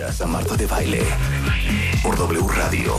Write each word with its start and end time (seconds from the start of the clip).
Escuchas 0.00 0.20
a 0.22 0.26
Marta 0.26 0.56
de 0.56 0.66
Baile 0.66 1.02
por 2.02 2.16
W 2.16 2.46
Radio 2.56 2.94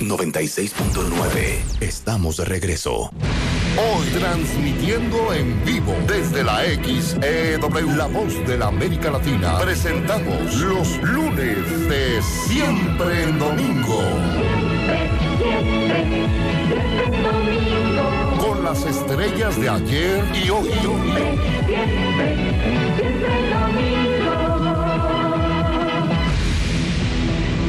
96.9. 0.00 1.80
Estamos 1.80 2.38
de 2.38 2.44
regreso. 2.44 3.12
Hoy 3.76 4.06
transmitiendo 4.18 5.32
en 5.32 5.64
vivo 5.64 5.94
desde 6.08 6.42
la 6.42 6.62
XEW, 6.64 7.96
la 7.96 8.06
voz 8.06 8.34
de 8.44 8.58
la 8.58 8.66
América 8.66 9.12
Latina, 9.12 9.56
presentamos 9.58 10.54
los 10.56 10.96
lunes 11.02 11.88
de 11.88 12.20
Siempre 12.22 13.22
en 13.22 13.38
Domingo. 13.38 14.02
Con 18.40 18.64
las 18.64 18.84
estrellas 18.84 19.60
de 19.60 19.68
ayer 19.68 20.24
y 20.44 20.50
hoy. 20.50 20.70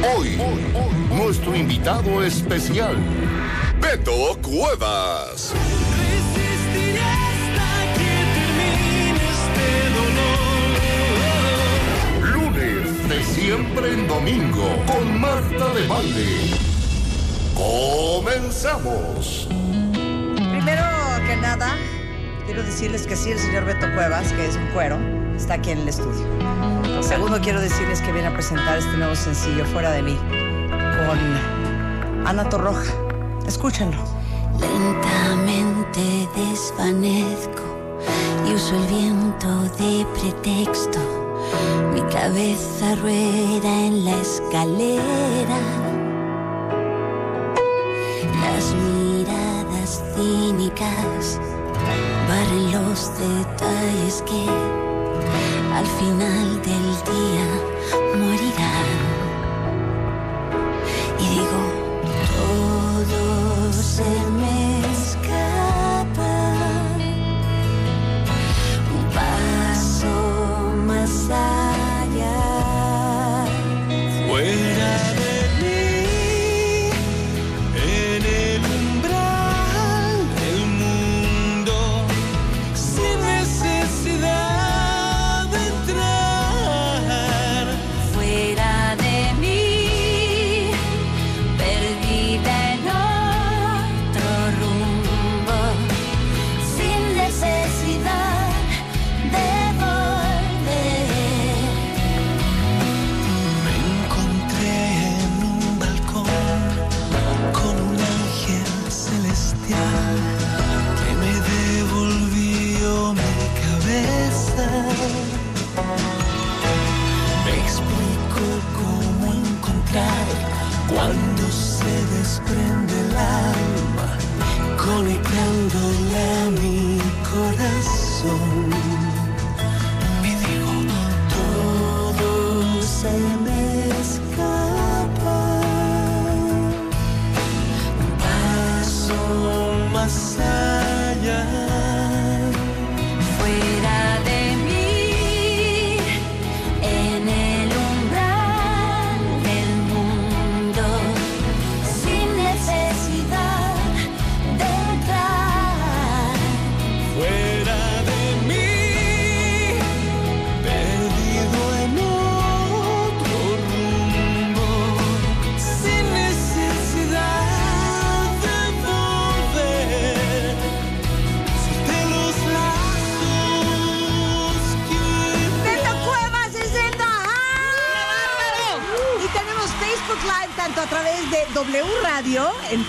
Hoy, 0.00 0.38
nuestro 1.10 1.56
invitado 1.56 2.22
especial, 2.22 2.96
Beto 3.80 4.38
Cuevas. 4.42 5.52
Resistiré 5.98 7.00
hasta 7.00 7.94
que 7.94 8.10
termine 8.34 9.24
este 9.34 9.66
dolor. 12.22 12.52
Lunes 12.52 13.08
de 13.08 13.18
siempre 13.24 13.92
en 13.92 14.06
domingo 14.06 14.68
con 14.86 15.20
Marta 15.20 15.74
de 15.74 15.86
Valle. 15.88 16.54
Comenzamos. 17.56 19.48
Primero 19.50 20.84
que 21.26 21.36
nada, 21.42 21.76
quiero 22.46 22.62
decirles 22.62 23.04
que 23.04 23.16
sí, 23.16 23.32
el 23.32 23.38
señor 23.40 23.64
Beto 23.64 23.92
Cuevas, 23.94 24.32
que 24.32 24.46
es 24.46 24.54
un 24.54 24.68
cuero, 24.68 24.96
está 25.36 25.54
aquí 25.54 25.72
en 25.72 25.78
el 25.78 25.88
estudio. 25.88 26.77
Segundo, 27.00 27.40
quiero 27.40 27.60
decirles 27.60 28.02
que 28.02 28.12
viene 28.12 28.28
a 28.28 28.32
presentar 28.32 28.76
este 28.76 28.96
nuevo 28.96 29.14
sencillo, 29.14 29.64
Fuera 29.66 29.92
de 29.92 30.02
mí, 30.02 30.16
con 30.16 32.26
Ana 32.26 32.48
Torroja. 32.48 32.92
Escúchenlo. 33.46 34.02
Lentamente 34.60 36.28
desvanezco 36.34 37.62
y 38.46 38.54
uso 38.54 38.76
el 38.76 38.86
viento 38.88 39.62
de 39.78 40.04
pretexto. 40.20 40.98
Mi 41.94 42.02
cabeza 42.12 42.96
rueda 42.96 43.86
en 43.86 44.04
la 44.04 44.20
escalera. 44.20 45.58
Las 48.42 48.74
miradas 48.74 50.02
cínicas 50.14 51.40
barren 52.28 52.72
los 52.72 53.10
detalles 53.18 54.22
que 54.26 54.87
al 55.78 55.86
final 55.86 56.60
del 56.62 56.88
día 57.04 57.46
morirán. 58.16 59.07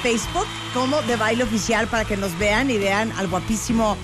Facebook 0.01 0.45
como 0.73 1.01
de 1.03 1.15
Baile 1.15 1.43
Oficial 1.43 1.87
para 1.87 2.05
que 2.05 2.17
nos 2.17 2.37
vean 2.39 2.69
y 2.69 2.77
vean 2.77 3.11
al 3.17 3.27
guapísimo 3.27 3.97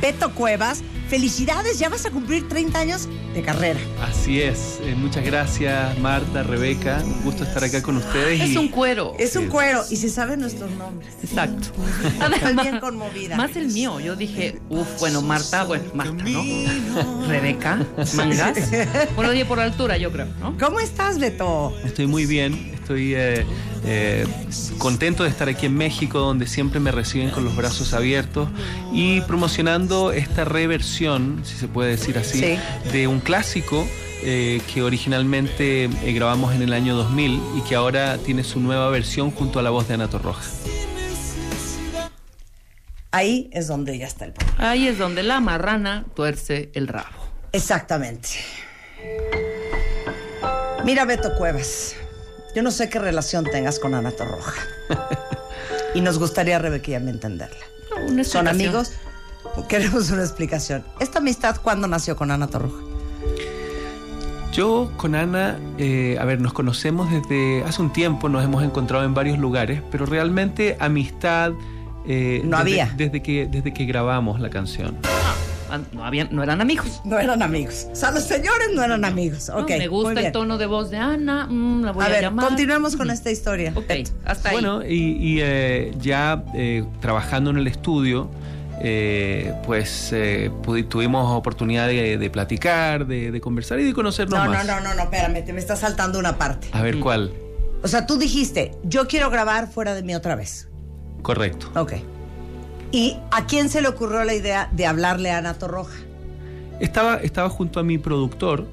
Beto 0.00 0.32
Cuevas. 0.34 0.82
Felicidades, 1.08 1.78
ya 1.78 1.90
vas 1.90 2.06
a 2.06 2.10
cumplir 2.10 2.48
30 2.48 2.78
años 2.78 3.06
de 3.34 3.42
carrera. 3.42 3.78
Así 4.00 4.40
es. 4.40 4.78
Eh, 4.82 4.94
muchas 4.96 5.22
gracias, 5.22 5.98
Marta, 5.98 6.42
Rebeca. 6.42 7.02
Un 7.04 7.22
gusto 7.22 7.44
estar 7.44 7.62
acá 7.62 7.82
con 7.82 7.98
ustedes. 7.98 8.40
Es 8.40 8.50
y- 8.52 8.56
un 8.56 8.68
cuero. 8.68 9.12
Es 9.18 9.36
un 9.36 9.48
cuero 9.48 9.82
y 9.90 9.96
se 9.96 10.08
saben 10.08 10.40
nuestros 10.40 10.70
nombres. 10.70 11.12
Exacto. 11.22 11.68
Estoy 12.34 12.54
bien 12.56 12.80
conmovida. 12.80 13.36
Más 13.36 13.54
el 13.56 13.66
mío. 13.68 14.00
Yo 14.00 14.16
dije, 14.16 14.58
uff, 14.70 14.86
bueno, 15.00 15.20
Marta, 15.20 15.64
bueno, 15.64 15.84
Marta, 15.92 16.24
¿no? 16.24 17.26
Rebeca, 17.28 17.84
Mangas. 18.16 18.56
Bueno, 19.14 19.32
dije 19.32 19.44
por 19.44 19.60
altura, 19.60 19.98
yo 19.98 20.10
creo, 20.10 20.28
¿no? 20.40 20.56
¿Cómo 20.56 20.80
estás, 20.80 21.18
Beto? 21.18 21.76
Estoy 21.84 22.06
muy 22.06 22.24
bien. 22.24 22.72
Estoy 22.92 23.14
eh, 23.14 23.46
eh, 23.86 24.26
contento 24.76 25.22
de 25.22 25.30
estar 25.30 25.48
aquí 25.48 25.64
en 25.64 25.74
México, 25.74 26.18
donde 26.18 26.46
siempre 26.46 26.78
me 26.78 26.90
reciben 26.90 27.30
con 27.30 27.42
los 27.42 27.56
brazos 27.56 27.94
abiertos 27.94 28.50
y 28.92 29.22
promocionando 29.22 30.12
esta 30.12 30.44
reversión, 30.44 31.40
si 31.42 31.56
se 31.56 31.68
puede 31.68 31.92
decir 31.92 32.18
así, 32.18 32.38
Sí. 32.38 32.58
de 32.92 33.06
un 33.06 33.20
clásico. 33.20 33.86
eh, 34.24 34.60
que 34.72 34.82
originalmente 34.84 35.86
eh, 35.86 36.12
grabamos 36.12 36.54
en 36.54 36.62
el 36.62 36.72
año 36.74 36.94
2000 36.94 37.40
y 37.56 37.60
que 37.62 37.74
ahora 37.74 38.18
tiene 38.18 38.44
su 38.44 38.60
nueva 38.60 38.88
versión 38.88 39.32
junto 39.32 39.58
a 39.58 39.62
la 39.62 39.70
voz 39.70 39.88
de 39.88 39.94
Ana 39.94 40.06
Torroja. 40.06 40.44
Ahí 43.10 43.50
es 43.52 43.66
donde 43.66 43.98
ya 43.98 44.06
está 44.06 44.26
el 44.26 44.32
problema. 44.32 44.70
Ahí 44.70 44.86
es 44.86 44.96
donde 44.98 45.24
la 45.24 45.40
marrana 45.40 46.04
tuerce 46.14 46.70
el 46.74 46.86
rabo. 46.86 47.08
Exactamente. 47.50 48.28
Mira, 50.84 51.04
Beto 51.04 51.34
Cuevas. 51.36 51.96
Yo 52.54 52.62
no 52.62 52.70
sé 52.70 52.88
qué 52.88 52.98
relación 52.98 53.44
tengas 53.44 53.78
con 53.78 53.94
Ana 53.94 54.10
Torroja. 54.10 54.54
y 55.94 56.00
nos 56.00 56.18
gustaría, 56.18 56.58
Rebeca, 56.58 56.90
y 56.90 56.94
a 56.94 57.00
mí 57.00 57.10
entenderla. 57.10 57.56
¿Son 58.24 58.46
amigos? 58.48 58.92
Queremos 59.68 60.10
una 60.10 60.22
explicación. 60.22 60.84
¿Esta 61.00 61.18
amistad 61.18 61.56
cuándo 61.62 61.88
nació 61.88 62.16
con 62.16 62.30
Ana 62.30 62.46
Torroja? 62.48 62.76
Yo 64.52 64.92
con 64.98 65.14
Ana, 65.14 65.58
eh, 65.78 66.18
a 66.20 66.24
ver, 66.26 66.40
nos 66.40 66.52
conocemos 66.52 67.10
desde 67.10 67.64
hace 67.64 67.80
un 67.80 67.90
tiempo, 67.90 68.28
nos 68.28 68.44
hemos 68.44 68.62
encontrado 68.62 69.02
en 69.04 69.14
varios 69.14 69.38
lugares, 69.38 69.80
pero 69.90 70.04
realmente 70.04 70.76
amistad... 70.78 71.52
eh, 72.06 72.42
No 72.44 72.58
desde, 72.58 72.82
había. 72.82 72.94
Desde 72.94 73.22
que, 73.22 73.46
desde 73.50 73.72
que 73.72 73.86
grabamos 73.86 74.40
la 74.40 74.50
canción. 74.50 74.98
Ah, 75.72 75.80
No, 75.92 76.04
habían, 76.04 76.28
no 76.30 76.42
eran 76.42 76.60
amigos. 76.60 77.00
No 77.04 77.18
eran 77.18 77.42
amigos. 77.42 77.88
O 77.90 77.96
sea, 77.96 78.10
los 78.10 78.24
señores 78.24 78.68
no 78.74 78.82
eran 78.84 79.04
amigos. 79.04 79.48
No, 79.48 79.62
Ok. 79.62 79.70
me 79.70 79.88
gusta 79.88 80.20
el 80.20 80.30
tono 80.32 80.58
de 80.58 80.66
voz 80.66 80.90
de 80.90 80.98
Ana, 80.98 81.46
mm, 81.48 81.82
la 81.84 81.92
voy 81.92 82.04
a, 82.04 82.06
A 82.06 82.10
ver, 82.10 82.20
llamar. 82.22 82.46
continuemos 82.48 82.94
con 82.96 83.10
esta 83.10 83.30
historia. 83.30 83.72
Ok, 83.74 83.90
hasta 84.24 84.50
ahí. 84.50 84.54
Bueno, 84.56 84.84
y, 84.84 85.16
y, 85.16 85.38
eh, 85.40 85.94
ya 85.98 86.44
eh, 86.54 86.84
trabajando 87.00 87.50
en 87.50 87.56
el 87.56 87.66
estudio, 87.66 88.30
eh, 88.84 89.54
pues 89.64 90.10
eh, 90.12 90.50
tuvimos 90.88 91.30
oportunidad 91.36 91.86
de, 91.86 92.18
de 92.18 92.30
platicar, 92.30 93.06
de, 93.06 93.30
de 93.30 93.40
conversar 93.40 93.78
y 93.80 93.84
de 93.84 93.92
conocernos 93.94 94.38
No, 94.38 94.44
no, 94.46 94.50
más. 94.52 94.66
no, 94.66 94.80
no, 94.80 94.94
no, 94.94 95.02
espérame, 95.04 95.44
te 95.44 95.52
me 95.52 95.60
está 95.60 95.76
saltando 95.76 96.18
una 96.18 96.36
parte. 96.36 96.68
A 96.72 96.82
ver 96.82 96.98
cuál. 96.98 97.32
O 97.82 97.88
sea, 97.88 98.06
tú 98.06 98.18
dijiste, 98.18 98.72
yo 98.84 99.08
quiero 99.08 99.30
grabar 99.30 99.68
fuera 99.70 99.94
de 99.94 100.02
mí 100.02 100.14
otra 100.14 100.34
vez. 100.36 100.68
Correcto. 101.22 101.68
Ok. 101.76 101.94
¿Y 102.92 103.16
a 103.30 103.46
quién 103.46 103.68
se 103.70 103.80
le 103.80 103.88
ocurrió 103.88 104.22
la 104.24 104.34
idea 104.34 104.68
de 104.72 104.86
hablarle 104.86 105.30
a 105.30 105.38
Ana 105.38 105.54
Torroja? 105.54 105.94
Estaba, 106.80 107.16
estaba 107.16 107.48
junto 107.48 107.80
a 107.80 107.82
mi 107.82 107.96
productor, 107.98 108.66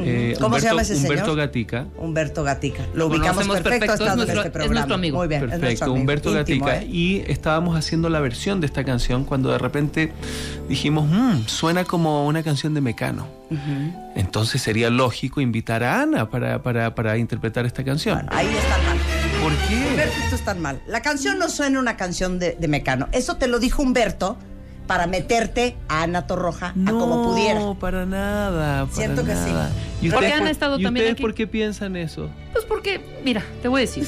eh, 0.00 0.34
¿Cómo 0.40 0.56
se 0.58 0.66
Humberto, 0.66 0.66
llama 0.68 0.82
ese 0.82 0.94
señor? 0.96 1.10
Humberto 1.12 1.34
Gatica. 1.36 1.86
Humberto 1.96 2.42
Gatica. 2.42 2.82
Lo 2.94 3.06
ubicamos 3.06 3.46
perfecto, 3.46 3.62
perfecto, 3.70 3.94
es 3.94 4.00
estando 4.00 4.22
en 4.24 4.28
nuestro- 4.28 4.42
este 4.48 4.64
es 4.64 4.70
nuestro 4.72 4.94
amigo. 4.96 5.18
Muy 5.18 5.28
bien, 5.28 5.40
es 5.42 5.46
nuestro 5.46 5.60
Perfecto, 5.60 5.84
amigo. 5.84 6.00
Humberto 6.00 6.38
Íntimo, 6.38 6.66
Gatica. 6.66 6.82
¿eh? 6.82 6.88
Y 6.92 7.24
estábamos 7.28 7.76
haciendo 7.76 8.08
la 8.08 8.18
versión 8.18 8.60
de 8.60 8.66
esta 8.66 8.82
canción 8.82 9.24
cuando 9.24 9.52
de 9.52 9.58
repente 9.58 10.12
dijimos, 10.68 11.08
"Mm, 11.08 11.46
suena 11.46 11.84
como 11.84 12.26
una 12.26 12.42
canción 12.42 12.74
de 12.74 12.80
Mecano. 12.80 13.28
Entonces 14.16 14.60
sería 14.60 14.90
lógico 14.90 15.40
invitar 15.40 15.84
a 15.84 16.02
Ana 16.02 16.28
para, 16.28 16.60
para, 16.60 16.92
para 16.96 17.16
interpretar 17.16 17.64
esta 17.64 17.84
canción. 17.84 18.16
Bueno, 18.16 18.30
ahí 18.32 18.46
están 18.48 18.83
mal. 18.83 18.83
¿Por 19.44 19.52
qué? 19.68 19.86
Humberto, 19.90 20.14
tú 20.30 20.34
estás 20.36 20.56
mal. 20.56 20.80
La 20.86 21.02
canción 21.02 21.38
no 21.38 21.48
suena 21.50 21.78
una 21.78 21.96
canción 21.98 22.38
de, 22.38 22.56
de 22.58 22.66
Mecano. 22.68 23.08
Eso 23.12 23.36
te 23.36 23.46
lo 23.46 23.58
dijo 23.58 23.82
Humberto 23.82 24.38
para 24.86 25.06
meterte 25.06 25.76
a 25.88 26.02
Ana 26.02 26.26
Torroja 26.26 26.74
a 26.86 26.90
como 26.90 27.24
pudiera. 27.24 27.60
No, 27.60 27.78
para 27.78 28.06
nada. 28.06 28.86
para 28.86 28.96
Siento 28.96 29.24
que 29.24 29.34
sí. 29.34 29.50
¿Y 30.02 30.08
ustedes 30.08 30.32
han 30.32 30.38
por- 30.40 30.48
estado 30.48 30.78
¿y 30.78 30.82
también 30.82 31.04
ustedes 31.04 31.12
aquí? 31.14 31.22
por 31.22 31.34
qué 31.34 31.46
piensan 31.46 31.96
eso? 31.96 32.30
Pues 32.52 32.64
porque, 32.64 33.00
mira, 33.22 33.42
te 33.60 33.68
voy 33.68 33.80
a 33.80 33.84
decir. 33.84 34.06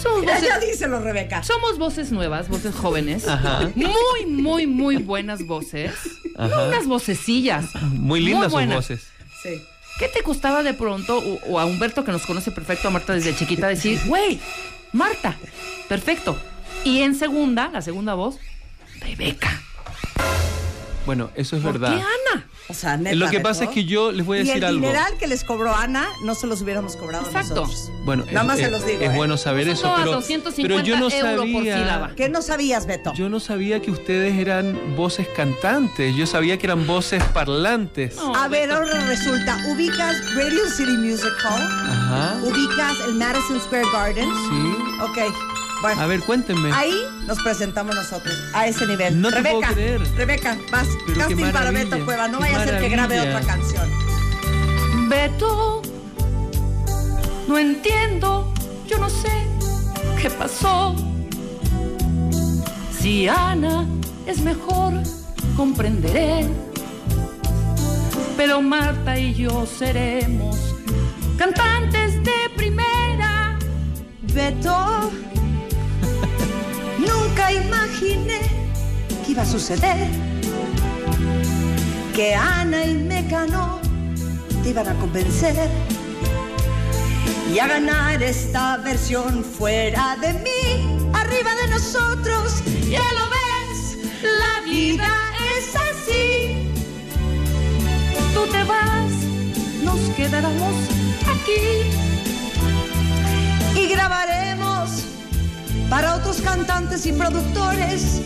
Somos 0.00 0.20
Mira, 0.20 0.34
voces, 0.34 0.48
ya 0.48 0.58
díselo, 0.58 1.00
Rebeca. 1.00 1.42
somos 1.44 1.78
voces 1.78 2.10
nuevas, 2.10 2.48
voces 2.48 2.74
jóvenes. 2.74 3.28
Ajá. 3.28 3.70
Muy, 3.76 4.26
muy, 4.26 4.66
muy 4.66 4.96
buenas 4.96 5.46
voces. 5.46 5.92
Ajá. 6.36 6.66
Unas 6.68 6.86
vocecillas. 6.86 7.66
Muy 7.92 8.20
lindas 8.20 8.44
sus 8.46 8.52
buenas. 8.52 8.76
voces. 8.76 9.06
Sí. 9.44 9.62
¿Qué 9.98 10.08
te 10.08 10.22
costaba 10.22 10.62
de 10.62 10.74
pronto, 10.74 11.18
o, 11.18 11.40
o 11.48 11.60
a 11.60 11.64
Humberto 11.66 12.04
que 12.04 12.12
nos 12.12 12.26
conoce 12.26 12.50
perfecto, 12.50 12.88
a 12.88 12.90
Marta 12.90 13.12
desde 13.12 13.36
chiquita, 13.36 13.68
decir, 13.68 14.00
güey, 14.06 14.40
Marta, 14.92 15.36
perfecto? 15.88 16.36
Y 16.84 17.02
en 17.02 17.14
segunda, 17.14 17.68
la 17.68 17.82
segunda 17.82 18.14
voz, 18.14 18.38
Rebeca. 19.00 19.60
Bueno, 21.06 21.30
eso 21.34 21.56
es 21.56 21.62
¿Por 21.62 21.78
verdad. 21.78 21.96
qué 21.96 22.02
Ana? 22.02 22.46
O 22.68 22.74
sea, 22.74 22.96
neta, 22.96 23.16
Lo 23.16 23.28
que 23.28 23.40
pasa 23.40 23.64
es 23.64 23.70
que 23.70 23.84
yo 23.84 24.12
les 24.12 24.24
voy 24.24 24.38
a 24.38 24.40
y 24.40 24.44
decir 24.44 24.58
el 24.58 24.64
algo. 24.68 24.80
dineral 24.80 25.16
que 25.18 25.26
les 25.26 25.44
cobró 25.44 25.74
Ana 25.74 26.06
no 26.24 26.34
se 26.34 26.46
los 26.46 26.62
hubiéramos 26.62 26.96
cobrado 26.96 27.26
Exacto. 27.26 27.54
nosotros. 27.66 27.90
Bueno, 28.04 28.24
Nada 28.26 28.40
es, 28.40 28.46
más 28.46 28.58
se 28.58 28.70
los 28.70 28.86
digo, 28.86 29.00
es 29.02 29.10
¿eh? 29.10 29.16
bueno 29.16 29.36
saber 29.36 29.68
eso, 29.68 29.92
pero, 29.96 30.12
250 30.12 30.62
pero 30.62 30.80
yo 30.80 30.98
no 30.98 31.10
sabía. 31.10 32.12
¿Qué 32.16 32.28
no 32.28 32.40
sabías, 32.40 32.86
Beto? 32.86 33.12
Yo 33.14 33.28
no 33.28 33.40
sabía 33.40 33.82
que 33.82 33.90
ustedes 33.90 34.38
eran 34.38 34.96
voces 34.96 35.26
cantantes. 35.36 36.14
Yo 36.16 36.26
sabía 36.26 36.56
que 36.58 36.66
eran 36.66 36.86
voces 36.86 37.22
parlantes. 37.34 38.16
No, 38.16 38.34
A 38.34 38.48
ver, 38.48 38.70
ahora 38.70 39.00
resulta, 39.06 39.58
ubicas 39.68 40.34
Radio 40.34 40.68
City 40.70 40.96
Music 40.96 41.32
Hall, 41.44 41.60
Ajá. 41.62 42.36
ubicas 42.42 42.96
el 43.06 43.14
Madison 43.14 43.60
Square 43.60 43.86
Garden. 43.92 44.28
Sí. 44.30 44.76
Ok, 45.02 45.18
bueno. 45.82 46.00
A 46.00 46.06
ver, 46.06 46.20
cuéntenme. 46.20 46.72
Ahí 46.72 46.96
nos 47.26 47.38
presentamos 47.42 47.94
nosotros, 47.94 48.34
a 48.54 48.66
ese 48.66 48.86
nivel. 48.86 49.20
No 49.20 49.28
te 49.28 49.36
Rebeca, 49.36 49.58
puedo 49.58 49.72
creer. 49.74 50.00
Rebeca, 50.16 50.56
vas, 50.70 50.88
Pero 51.06 51.20
casting 51.20 51.52
para 51.52 51.70
Beto 51.70 52.04
Cueva. 52.04 52.28
No 52.28 52.38
qué 52.38 52.44
vaya 52.44 52.62
a 52.62 52.64
ser 52.64 52.80
que 52.80 52.88
grabe 52.88 53.20
otra 53.20 53.40
canción. 53.40 53.90
Beto, 55.08 55.82
no 57.48 57.58
entiendo, 57.58 58.52
yo 58.88 58.98
no 58.98 59.10
sé 59.10 59.30
qué 60.20 60.30
pasó. 60.30 60.96
Si 62.98 63.28
Ana 63.28 63.84
es 64.26 64.40
mejor, 64.40 64.94
comprenderé. 65.56 66.48
Pero 68.36 68.62
Marta 68.62 69.18
y 69.18 69.34
yo 69.34 69.66
seremos 69.66 70.56
cantantes 71.36 72.22
de 72.24 72.32
primera. 72.56 73.58
Beto, 74.32 75.10
nunca 77.06 77.52
imaginé 77.52 78.40
que 79.24 79.32
iba 79.32 79.42
a 79.42 79.46
suceder. 79.46 80.08
Que 82.14 82.34
Ana 82.34 82.84
y 82.84 82.94
Mecano 82.94 83.80
te 84.62 84.70
iban 84.70 84.88
a 84.88 84.94
convencer. 84.94 85.68
Y 87.52 87.58
a 87.58 87.66
ganar 87.66 88.22
esta 88.22 88.78
versión 88.78 89.44
fuera 89.44 90.16
de 90.20 90.32
mí, 90.34 91.10
arriba 91.12 91.54
de 91.54 91.68
nosotros. 91.68 92.62
Ya 92.88 93.02
lo 93.18 93.31
cantantes 106.42 107.06
y 107.06 107.12
productores 107.12 108.20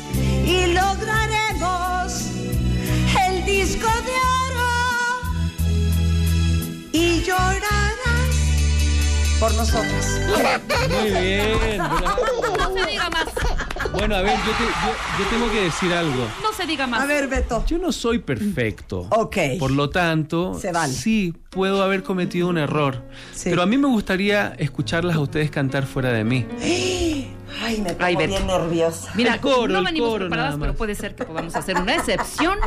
y 0.47 0.67
lograremos 0.73 2.23
el 3.29 3.45
disco 3.45 3.87
de 3.87 4.13
oro 4.51 5.31
y 6.93 7.23
llorarás 7.23 7.61
por 9.41 9.55
nosotros. 9.55 10.07
Muy 10.91 11.11
bien, 11.11 11.79
bravo. 11.79 12.23
No 12.57 12.75
se 12.75 12.91
diga 12.91 13.11
más, 13.11 13.27
Bueno, 13.93 14.17
a 14.17 14.23
ver, 14.23 14.37
yo, 14.37 14.53
te- 14.53 14.65
yo- 14.65 15.25
yo 15.25 15.25
tengo 15.31 15.51
que 15.53 15.61
decir 15.63 15.93
algo. 15.93 16.27
no 16.43 16.53
se 16.53 16.67
diga 16.67 16.87
más. 16.87 17.03
A 17.03 17.07
ver, 17.07 17.29
Beto. 17.29 17.65
Yo 17.67 17.79
no 17.79 17.93
soy 17.93 18.19
perfecto. 18.19 19.07
Ok. 19.11 19.37
Por 19.59 19.71
lo 19.71 19.91
tanto, 19.91 20.59
Se 20.59 20.73
vale. 20.73 20.93
sí, 20.93 21.35
puedo 21.51 21.83
haber 21.83 22.03
cometido 22.03 22.49
un 22.49 22.59
error. 22.59 23.03
Sí. 23.35 23.51
Pero 23.51 23.63
a 23.63 23.67
mí 23.67 23.77
me 23.79 23.89
gustaría 23.89 24.55
escucharlas 24.59 25.17
a 25.17 25.21
ustedes 25.21 25.51
cantar 25.51 25.87
fuera 25.87 26.13
de 26.13 26.25
mí. 26.25 26.47
Ay, 27.67 27.81
me 27.81 27.93
pongo 27.93 28.05
Ay, 28.05 28.17
bien 28.17 28.47
nerviosa. 28.47 29.11
Mira, 29.15 29.35
El 29.35 29.41
coro, 29.41 29.73
no 29.73 29.79
el 29.81 29.85
venimos 29.85 30.09
coro 30.11 30.25
preparadas, 30.27 30.55
nada 30.55 30.61
pero 30.67 30.77
puede 30.79 30.95
ser 30.95 31.15
que 31.15 31.25
podamos 31.25 31.55
hacer 31.57 31.77
una 31.77 31.95
excepción. 31.97 32.59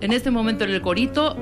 En 0.00 0.12
este 0.12 0.30
momento 0.30 0.64
en 0.64 0.70
el 0.70 0.80
corito 0.82 1.36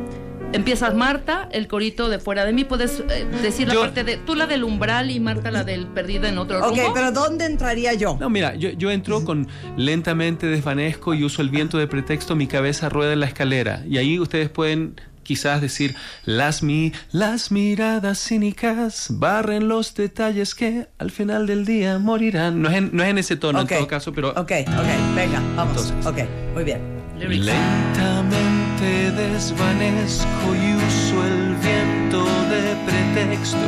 empiezas 0.52 0.94
Marta, 0.94 1.49
el 1.52 1.67
corito 1.69 2.08
de 2.08 2.19
fuera 2.19 2.44
de 2.44 2.52
mí. 2.52 2.64
Puedes 2.64 3.00
eh, 3.00 3.26
decir 3.43 3.67
la 3.69 3.75
Yo- 3.75 3.81
parte 3.81 4.05
de 4.05 4.17
tú 4.17 4.34
la 4.34 4.46
del 4.46 4.62
umbral 4.64 5.11
y 5.11 5.19
Marta 5.20 5.50
la 5.50 5.64
del 5.64 5.87
perdido 5.88 6.26
en 6.26 6.38
otro 6.38 6.59
Ok, 6.59 6.76
rumbo. 6.76 6.95
pero 6.95 7.12
¿dónde 7.12 7.47
entraría 7.47 7.95
yo? 7.95 8.16
No, 8.21 8.30
mira, 8.30 8.54
yo, 8.54 8.71
yo 8.71 8.90
entro 8.90 9.25
con 9.25 9.49
lentamente 9.76 10.47
desvanezco 10.47 11.14
y 11.14 11.25
uso 11.25 11.42
el 11.42 11.50
viento 11.50 11.78
de 11.78 11.87
pretexto, 11.87 12.37
mi 12.37 12.47
cabeza 12.47 12.88
rueda 12.88 13.12
en 13.12 13.21
la 13.21 13.26
escalera. 13.26 13.83
Y 13.88 13.99
ahí 13.99 14.18
ustedes 14.18 14.49
pueden 14.49 15.00
quizás 15.26 15.61
decir, 15.61 15.97
las, 16.25 16.62
mi, 16.62 16.92
las 17.12 17.50
miradas 17.50 18.18
cínicas 18.21 19.09
barren 19.11 19.68
los 19.68 19.95
detalles 19.95 20.54
que 20.54 20.87
al 20.99 21.11
final 21.11 21.47
del 21.47 21.64
día 21.66 21.99
morirán. 21.99 22.62
No 22.62 22.68
es 22.71 22.76
en, 22.76 22.90
no 22.92 23.02
es 23.02 23.11
en 23.11 23.18
ese 23.18 23.37
tono 23.37 23.61
Ok. 23.62 23.73
en 23.73 23.78
todo 23.78 23.88
caso, 23.88 24.12
pero... 24.12 24.30
Ok, 24.30 24.52
ok, 24.66 25.14
venga, 25.14 25.42
vamos. 25.56 25.90
Entonces. 25.90 26.06
ok, 26.06 26.18
muy 26.54 26.64
bien. 26.64 26.80
Lentamente 27.18 29.11
desvanezco 29.12 30.54
y 30.54 30.75
uso 30.75 31.26
el 31.26 31.54
viento 31.56 32.25
de 32.50 32.76
pretexto. 32.87 33.66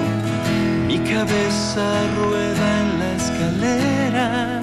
Mi 0.86 0.98
cabeza 0.98 1.86
rueda 2.16 2.80
en 2.80 2.98
la 3.00 3.16
escalera. 3.16 4.60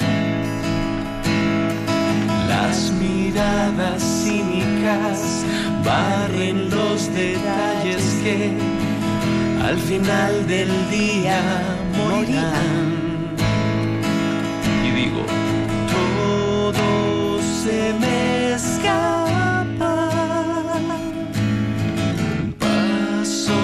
Las 2.47 2.91
miradas 2.91 4.01
cínicas 4.23 5.43
barren 5.85 6.69
los 6.69 7.13
detalles 7.13 8.03
que 8.23 8.51
al 9.63 9.77
final 9.77 10.47
del 10.47 10.71
día 10.89 11.39
morirán. 11.97 12.87
Y 14.85 14.89
digo, 14.99 15.21
todo 15.95 17.39
se 17.63 17.93
me 18.01 18.53
escapa. 18.53 20.09
Paso 22.59 23.61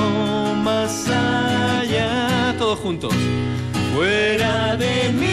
más 0.63 1.07
allá, 1.09 2.55
todos 2.57 2.79
juntos. 2.79 3.13
Fuera 3.93 4.77
de 4.77 5.11
mí, 5.19 5.30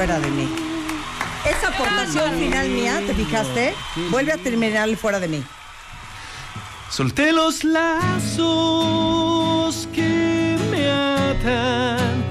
fuera 0.00 0.18
de 0.18 0.30
mí. 0.30 0.48
Esa 1.44 1.68
aportación 1.68 2.32
final 2.38 2.70
mía, 2.70 3.02
¿te 3.06 3.12
fijaste? 3.14 3.74
Vuelve 4.10 4.32
a 4.32 4.38
terminar 4.38 4.88
el 4.88 4.96
fuera 4.96 5.20
de 5.20 5.28
mí. 5.28 5.44
Solté 6.88 7.32
los 7.32 7.64
lazos 7.64 8.46
que 9.92 10.56
me 10.70 10.90
atan 10.90 12.24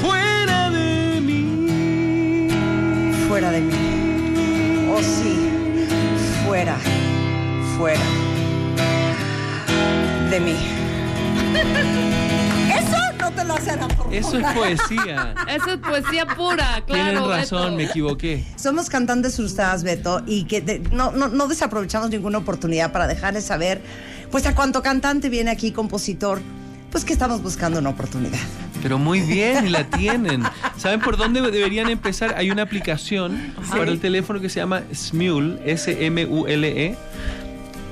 fuera 0.00 0.70
de 0.70 1.20
mí. 1.20 2.48
Fuera 3.26 3.50
de 3.50 3.60
mí. 3.60 3.74
Oh 4.94 5.02
sí, 5.02 5.50
fuera, 6.44 6.78
fuera 7.76 8.06
de 10.30 10.38
mí. 10.38 10.65
Eso 13.54 13.76
lo. 13.76 14.12
Eso 14.12 14.38
es 14.38 14.46
poesía. 14.54 15.34
Esa 15.48 15.72
es 15.72 15.78
poesía 15.78 16.26
pura, 16.26 16.82
claro. 16.86 17.04
Tienen 17.04 17.28
razón, 17.28 17.62
Beto. 17.62 17.76
me 17.76 17.84
equivoqué. 17.84 18.44
Somos 18.56 18.88
cantantes 18.90 19.36
frustradas, 19.36 19.82
Beto, 19.84 20.22
y 20.26 20.44
que 20.44 20.60
de- 20.60 20.80
no, 20.92 21.12
no, 21.12 21.28
no 21.28 21.46
desaprovechamos 21.48 22.10
ninguna 22.10 22.38
oportunidad 22.38 22.92
para 22.92 23.06
dejarles 23.06 23.44
saber, 23.44 23.80
pues 24.30 24.46
a 24.46 24.54
cuánto 24.54 24.82
cantante 24.82 25.28
viene 25.28 25.50
aquí, 25.50 25.72
compositor, 25.72 26.40
pues 26.90 27.04
que 27.04 27.12
estamos 27.12 27.42
buscando 27.42 27.78
una 27.78 27.90
oportunidad. 27.90 28.38
Pero 28.82 28.98
muy 28.98 29.20
bien, 29.20 29.66
y 29.66 29.70
la 29.70 29.84
tienen. 29.84 30.42
¿Saben 30.76 31.00
por 31.00 31.16
dónde 31.16 31.40
deberían 31.40 31.88
empezar? 31.90 32.34
Hay 32.36 32.50
una 32.50 32.62
aplicación 32.62 33.54
para 33.70 33.90
el 33.90 33.98
teléfono 34.00 34.40
que 34.40 34.48
se 34.48 34.60
llama 34.60 34.82
Smule, 34.94 35.58
S-M-U-L-E. 35.64 36.96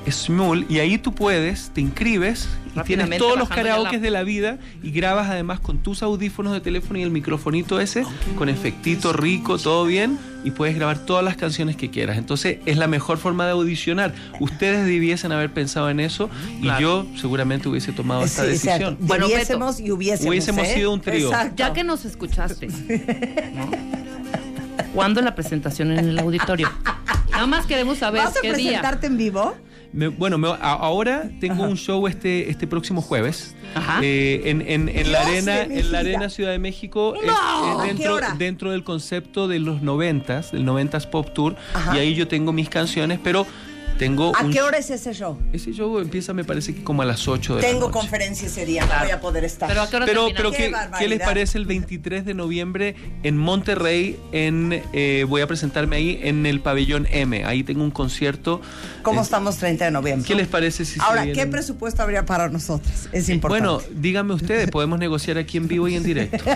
Smule, 0.09 0.65
y 0.69 0.79
ahí 0.79 0.97
tú 0.97 1.13
puedes, 1.13 1.71
te 1.73 1.81
inscribes 1.81 2.47
y 2.75 2.79
tienes 2.81 3.17
todos 3.17 3.37
los 3.39 3.49
karaokes 3.49 3.93
la- 3.93 3.99
de 3.99 4.11
la 4.11 4.23
vida 4.23 4.57
y 4.83 4.91
grabas 4.91 5.29
además 5.29 5.59
con 5.59 5.79
tus 5.79 6.03
audífonos 6.03 6.53
de 6.53 6.61
teléfono 6.61 6.99
y 6.99 7.03
el 7.03 7.09
microfonito 7.11 7.79
ese, 7.79 8.03
con 8.37 8.49
efectito 8.49 9.13
rico, 9.13 9.57
todo 9.57 9.85
bien, 9.85 10.17
y 10.43 10.51
puedes 10.51 10.75
grabar 10.75 10.99
todas 10.99 11.23
las 11.23 11.35
canciones 11.37 11.75
que 11.75 11.89
quieras. 11.89 12.17
Entonces 12.17 12.59
es 12.65 12.77
la 12.77 12.87
mejor 12.87 13.17
forma 13.17 13.45
de 13.45 13.51
audicionar. 13.53 14.13
Ustedes 14.39 14.85
debiesen 14.85 15.31
haber 15.31 15.51
pensado 15.51 15.89
en 15.89 15.99
eso 15.99 16.29
y 16.59 16.63
Claro. 16.63 16.79
yo 16.81 17.07
seguramente 17.19 17.67
hubiese 17.67 17.91
tomado 17.91 18.23
esta 18.23 18.43
Sí, 18.43 18.49
decisión. 18.49 18.75
exacto. 18.75 18.97
Bueno, 19.01 19.25
Hubiésemos 19.25 19.79
y 19.79 19.91
hubiésemos. 19.91 20.29
Hubiésemos 20.29 20.67
¿eh? 20.67 20.73
sido 20.75 20.93
un 20.93 21.01
trío. 21.01 21.29
Exacto. 21.29 21.55
Ya 21.57 21.73
que 21.73 21.83
nos 21.83 22.05
escuchaste, 22.05 22.67
¿no? 23.55 23.71
¿Cuándo 24.93 25.21
la 25.21 25.33
presentación 25.35 25.91
en 25.91 26.09
el 26.09 26.19
auditorio? 26.19 26.69
Nada 27.31 27.47
más 27.47 27.65
queremos 27.65 27.97
saber 27.97 28.23
¿Vas 28.23 28.37
a 28.37 28.41
qué 28.41 28.53
día. 28.53 28.67
presentarte 28.81 29.07
en 29.07 29.17
vivo? 29.17 29.55
Me- 29.95 30.09
bueno, 30.09 30.37
me- 30.37 30.49
a- 30.49 30.53
ahora 30.73 31.29
tengo 31.39 31.63
un 31.63 31.77
show 31.77 32.05
este, 32.07 32.49
este 32.49 32.67
próximo 32.67 33.01
jueves 33.01 33.55
Ajá. 33.73 33.99
eh, 34.03 34.41
en, 34.45 34.61
en- 34.61 34.89
en 34.89 35.11
la 35.11 35.21
arena, 35.21 35.61
en 35.63 35.91
la 35.91 35.99
arena 35.99 36.29
Ciudad 36.29 36.51
de 36.51 36.59
México, 36.59 37.13
No, 37.15 37.21
es 37.23 37.29
¿a 37.31 37.81
qué 37.81 37.87
dentro, 37.87 38.19
dentro 38.37 38.71
del 38.71 38.83
concepto 38.83 39.47
de 39.47 39.59
los 39.59 39.81
noventas, 39.81 40.51
del 40.51 40.65
noventas 40.65 41.07
pop 41.07 41.29
tour, 41.33 41.55
Ajá. 41.73 41.95
y 41.95 41.99
ahí 41.99 42.13
yo 42.13 42.27
tengo 42.27 42.51
mis 42.51 42.67
canciones, 42.69 43.19
pero 43.23 43.47
tengo 43.97 44.35
¿A 44.35 44.43
un 44.43 44.51
qué 44.51 44.61
hora 44.61 44.77
es 44.77 44.89
ese 44.89 45.13
show? 45.13 45.37
Ese 45.53 45.71
show 45.71 45.99
empieza, 45.99 46.33
me 46.33 46.43
parece 46.43 46.75
que 46.75 46.83
como 46.83 47.01
a 47.01 47.05
las 47.05 47.27
8 47.27 47.55
de 47.55 47.61
la 47.61 47.67
Tengo 47.67 47.81
noche. 47.87 47.93
conferencia 47.93 48.47
ese 48.47 48.65
día, 48.65 48.85
no 48.85 48.93
voy 49.01 49.11
a 49.11 49.21
poder 49.21 49.43
estar. 49.45 49.69
Pero 49.69 49.81
a 49.81 49.89
qué 49.89 49.95
hora 49.95 50.05
Pero, 50.05 50.21
termina? 50.27 50.37
pero 50.37 50.51
Qué 50.51 50.57
¿qué, 50.57 50.69
barbaridad. 50.71 50.99
qué 50.99 51.07
les 51.07 51.19
parece 51.21 51.57
el 51.57 51.65
23 51.65 52.25
de 52.25 52.33
noviembre 52.33 52.95
en 53.23 53.37
Monterrey? 53.37 54.19
En, 54.31 54.83
eh, 54.93 55.25
voy 55.27 55.41
a 55.41 55.47
presentarme 55.47 55.95
ahí 55.95 56.19
en 56.23 56.45
el 56.45 56.59
pabellón 56.59 57.07
M. 57.11 57.45
Ahí 57.45 57.63
tengo 57.63 57.83
un 57.83 57.91
concierto. 57.91 58.61
¿Cómo 59.01 59.21
Eh, 59.21 59.23
estamos 59.23 59.57
30 59.57 59.85
de 59.85 59.91
noviembre? 59.91 60.27
¿Qué 60.27 60.35
les 60.35 60.47
parece 60.47 60.83
si 60.85 60.95
se 60.95 61.01
Ahora, 61.01 61.21
¿qué 61.23 61.31
vienen? 61.31 61.51
presupuesto 61.51 62.01
habría 62.03 62.25
para 62.25 62.49
nosotros? 62.49 63.07
Es 63.11 63.29
importante. 63.29 63.67
Bueno, 63.67 63.81
díganme 63.91 64.33
ustedes, 64.33 64.69
podemos 64.69 64.99
negociar 64.99 65.37
aquí 65.37 65.57
en 65.57 65.67
vivo 65.67 65.87
y 65.87 65.95
en 65.95 66.03
directo. 66.03 66.43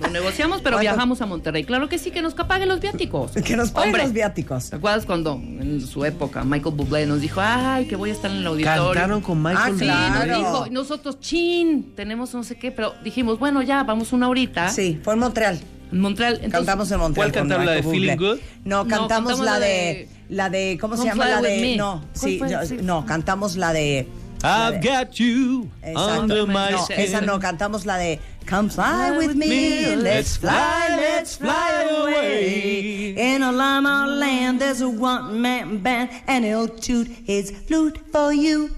Lo 0.00 0.08
negociamos, 0.08 0.62
pero 0.62 0.80
viajamos 0.80 1.20
a 1.22 1.26
Monterrey. 1.26 1.62
Claro 1.62 1.88
que 1.88 1.96
sí, 1.96 2.10
que 2.10 2.22
nos 2.22 2.34
paguen 2.34 2.68
los 2.68 2.80
viáticos. 2.80 3.30
que 3.32 3.56
nos 3.56 3.70
paguen 3.70 3.90
Hombre, 3.90 4.02
los 4.02 4.12
viáticos. 4.12 4.70
¿Te 4.70 4.76
acuerdas 4.76 5.06
cuando 5.06 5.40
en 5.62 5.80
su 5.80 6.04
época 6.04 6.44
Michael 6.44 6.74
Bublé 6.74 7.06
nos 7.06 7.20
dijo, 7.20 7.40
ay, 7.42 7.86
que 7.86 7.96
voy 7.96 8.10
a 8.10 8.12
estar 8.12 8.30
en 8.30 8.38
el 8.38 8.46
auditorio? 8.46 8.84
Cantaron 8.92 9.20
con 9.20 9.42
Michael 9.42 9.58
Ah, 9.58 9.66
Sí, 9.68 9.72
Bublé. 9.72 9.86
claro. 9.86 10.26
nos 10.26 10.38
dijo, 10.38 10.66
y 10.66 10.70
nosotros, 10.70 11.20
chin, 11.20 11.92
tenemos 11.96 12.34
no 12.34 12.42
sé 12.44 12.56
qué, 12.56 12.70
pero 12.72 12.94
dijimos, 13.04 13.38
bueno, 13.38 13.62
ya, 13.62 13.82
vamos 13.84 14.12
una 14.12 14.28
horita. 14.28 14.68
Sí, 14.68 15.00
fue 15.02 15.14
en 15.14 15.20
Montreal. 15.20 15.60
En 15.92 16.00
Montreal. 16.00 16.34
Entonces, 16.34 16.52
cantamos 16.52 16.90
en 16.90 16.98
Montreal. 17.00 17.30
¿Cuál 17.32 17.40
con 17.42 17.48
cantaron, 17.48 17.66
la 17.66 17.72
de 17.72 17.82
Feeling 17.82 18.16
Bublé. 18.16 18.32
Good? 18.34 18.38
No, 18.64 18.84
No, 18.84 18.88
cantamos, 18.88 19.38
la 19.40 19.58
de, 19.60 19.66
de- 19.66 20.08
la 20.28 20.50
de 20.50 20.78
¿cómo 20.80 20.96
se 20.96 21.04
llama 21.04 21.26
la 21.28 21.42
de? 21.42 21.60
Me. 21.60 21.76
No, 21.76 22.00
¿Cuál 22.00 22.10
sí, 22.14 22.38
fue? 22.38 22.50
no, 22.50 22.64
Sí. 22.66 22.76
no, 22.82 23.04
cantamos 23.06 23.56
la 23.56 23.72
de 23.72 24.08
I've 24.44 24.80
got 24.80 25.12
you 25.12 25.68
Exacto. 25.82 26.20
under 26.22 26.46
my 26.48 26.72
No, 26.72 26.78
skin. 26.84 26.96
esa 26.98 27.20
no, 27.20 27.38
cantamos 27.38 27.86
la 27.86 27.96
de 27.96 28.18
Come 28.46 28.68
fly 28.68 29.10
with 29.16 29.34
me, 29.34 29.96
let's 29.96 30.36
fly, 30.36 30.88
let's 30.96 31.36
fly 31.36 31.86
away. 31.90 33.14
In 33.16 33.42
a 33.42 33.50
llama 33.52 34.06
land 34.06 34.60
there's 34.60 34.80
a 34.82 34.88
one-man 34.88 35.78
band 35.82 36.10
and 36.26 36.44
he'll 36.44 36.68
toot 36.68 37.08
his 37.24 37.50
flute 37.66 37.98
for 38.12 38.32
you. 38.32 38.70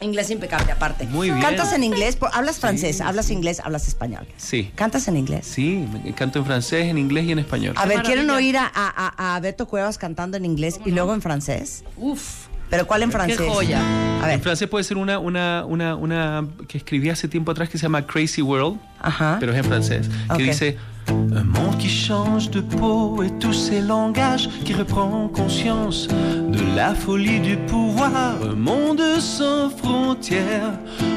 Inglés 0.00 0.30
impecable 0.30 0.70
aparte. 0.70 1.06
Muy 1.08 1.28
bien. 1.28 1.40
¿Cantas 1.42 1.72
en 1.72 1.82
inglés? 1.82 2.16
¿Hablas 2.32 2.60
francés? 2.60 3.00
¿Hablas 3.00 3.30
inglés? 3.30 3.58
¿Hablas 3.64 3.88
español? 3.88 4.28
Sí. 4.36 4.70
¿Cantas 4.76 5.08
en 5.08 5.16
inglés? 5.16 5.44
Sí, 5.46 5.84
canto 6.14 6.38
en 6.38 6.44
francés, 6.46 6.86
en 6.86 6.98
inglés 6.98 7.24
y 7.24 7.32
en 7.32 7.40
español. 7.40 7.74
A 7.76 7.84
ver. 7.86 8.02
¿quieren 8.04 8.30
oír 8.30 8.56
a, 8.58 8.70
a- 8.72 9.34
a 9.34 9.40
Beto 9.40 9.66
Cuevas 9.66 9.98
cantando 9.98 10.36
en 10.36 10.44
inglés 10.44 10.78
y 10.84 10.92
luego 10.92 11.14
en 11.14 11.20
francés? 11.22 11.82
Uf, 11.96 12.46
¿Pero 12.70 12.86
cuál 12.86 13.02
en 13.02 13.10
francés? 13.12 13.40
joya. 13.40 13.80
A 14.20 14.24
En 14.24 14.26
ver. 14.36 14.40
francés 14.40 14.68
puede 14.68 14.84
ser 14.84 14.96
una, 14.98 15.18
una, 15.18 15.64
una, 15.66 15.94
una 15.96 16.44
que 16.66 16.78
escribí 16.78 17.08
hace 17.08 17.28
tiempo 17.28 17.52
atrás 17.52 17.68
que 17.68 17.78
se 17.78 17.82
llama 17.82 18.02
Crazy 18.06 18.42
World, 18.42 18.78
Ajá. 19.00 19.36
pero 19.40 19.52
es 19.52 19.58
en 19.58 19.64
francés, 19.64 20.10
que 20.36 20.42
dice 20.42 20.76
Un 21.10 21.48
monde 21.48 21.78
qui 21.78 21.88
change 21.88 22.50
de 22.50 22.60
peau 22.60 23.22
et 23.22 23.30
tous 23.38 23.54
ces 23.54 23.80
langages 23.80 24.50
qui 24.64 24.74
reprend 24.74 25.28
conscience 25.32 26.06
de 26.08 26.60
la 26.76 26.94
folie 26.94 27.40
du 27.40 27.56
pouvoir. 27.56 28.34
Un 28.42 28.56
monde 28.56 29.00
sans 29.18 29.70
frontières, 29.70 30.72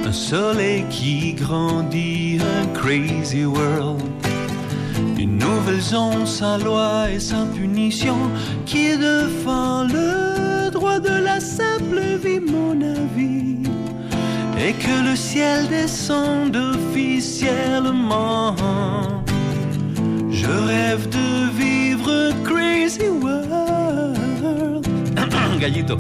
un 0.08 0.14
soleil 0.14 0.86
qui 0.90 1.34
grandit, 1.34 2.40
un 2.40 2.68
crazy 2.74 3.44
world. 3.44 4.02
Une 5.18 5.38
nouvelle 5.38 5.82
zone 5.82 6.26
sans 6.26 6.58
loi 6.58 7.10
et 7.12 7.20
sans 7.20 7.46
punition 7.48 8.16
qui 8.66 8.98
défend 8.98 9.84
le 9.84 10.41
droit 10.72 11.00
de 11.00 11.24
la 11.24 11.40
simple 11.40 12.00
vie, 12.24 12.40
mon 12.40 12.82
avis. 12.82 13.58
Et 14.64 14.74
que 14.74 15.10
le 15.10 15.16
ciel 15.16 15.68
descende 15.68 16.56
officiellement. 16.56 18.56
Je 20.30 20.52
rêve 20.72 21.10
de 21.10 21.50
vivre 21.62 22.32
crazy 22.44 23.10
world. 23.10 24.88
Gallito. 25.60 25.98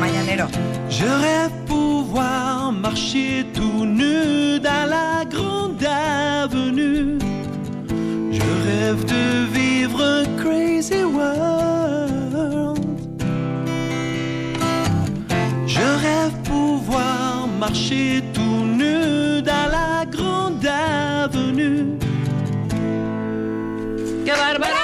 Mañanero. 0.00 0.48
Je 0.88 1.04
rêve 1.04 1.52
pouvoir 1.66 2.72
marcher 2.72 3.44
tout 3.54 3.84
nu 3.84 4.58
dans 4.60 4.86
la 4.96 5.24
grande 5.24 5.84
avenue. 5.84 7.18
Je 8.30 8.48
rêve 8.68 9.04
de 9.04 9.44
vivre 9.52 10.24
crazy 10.38 11.04
world. 11.04 11.55
Marcher 17.58 18.22
tout 18.32 18.64
nu 18.64 19.40
dans 19.42 19.68
la 19.70 20.04
grande 20.04 20.66
avenue. 20.66 21.98
¡Qué 24.24 24.32
bárbaro! 24.32 24.74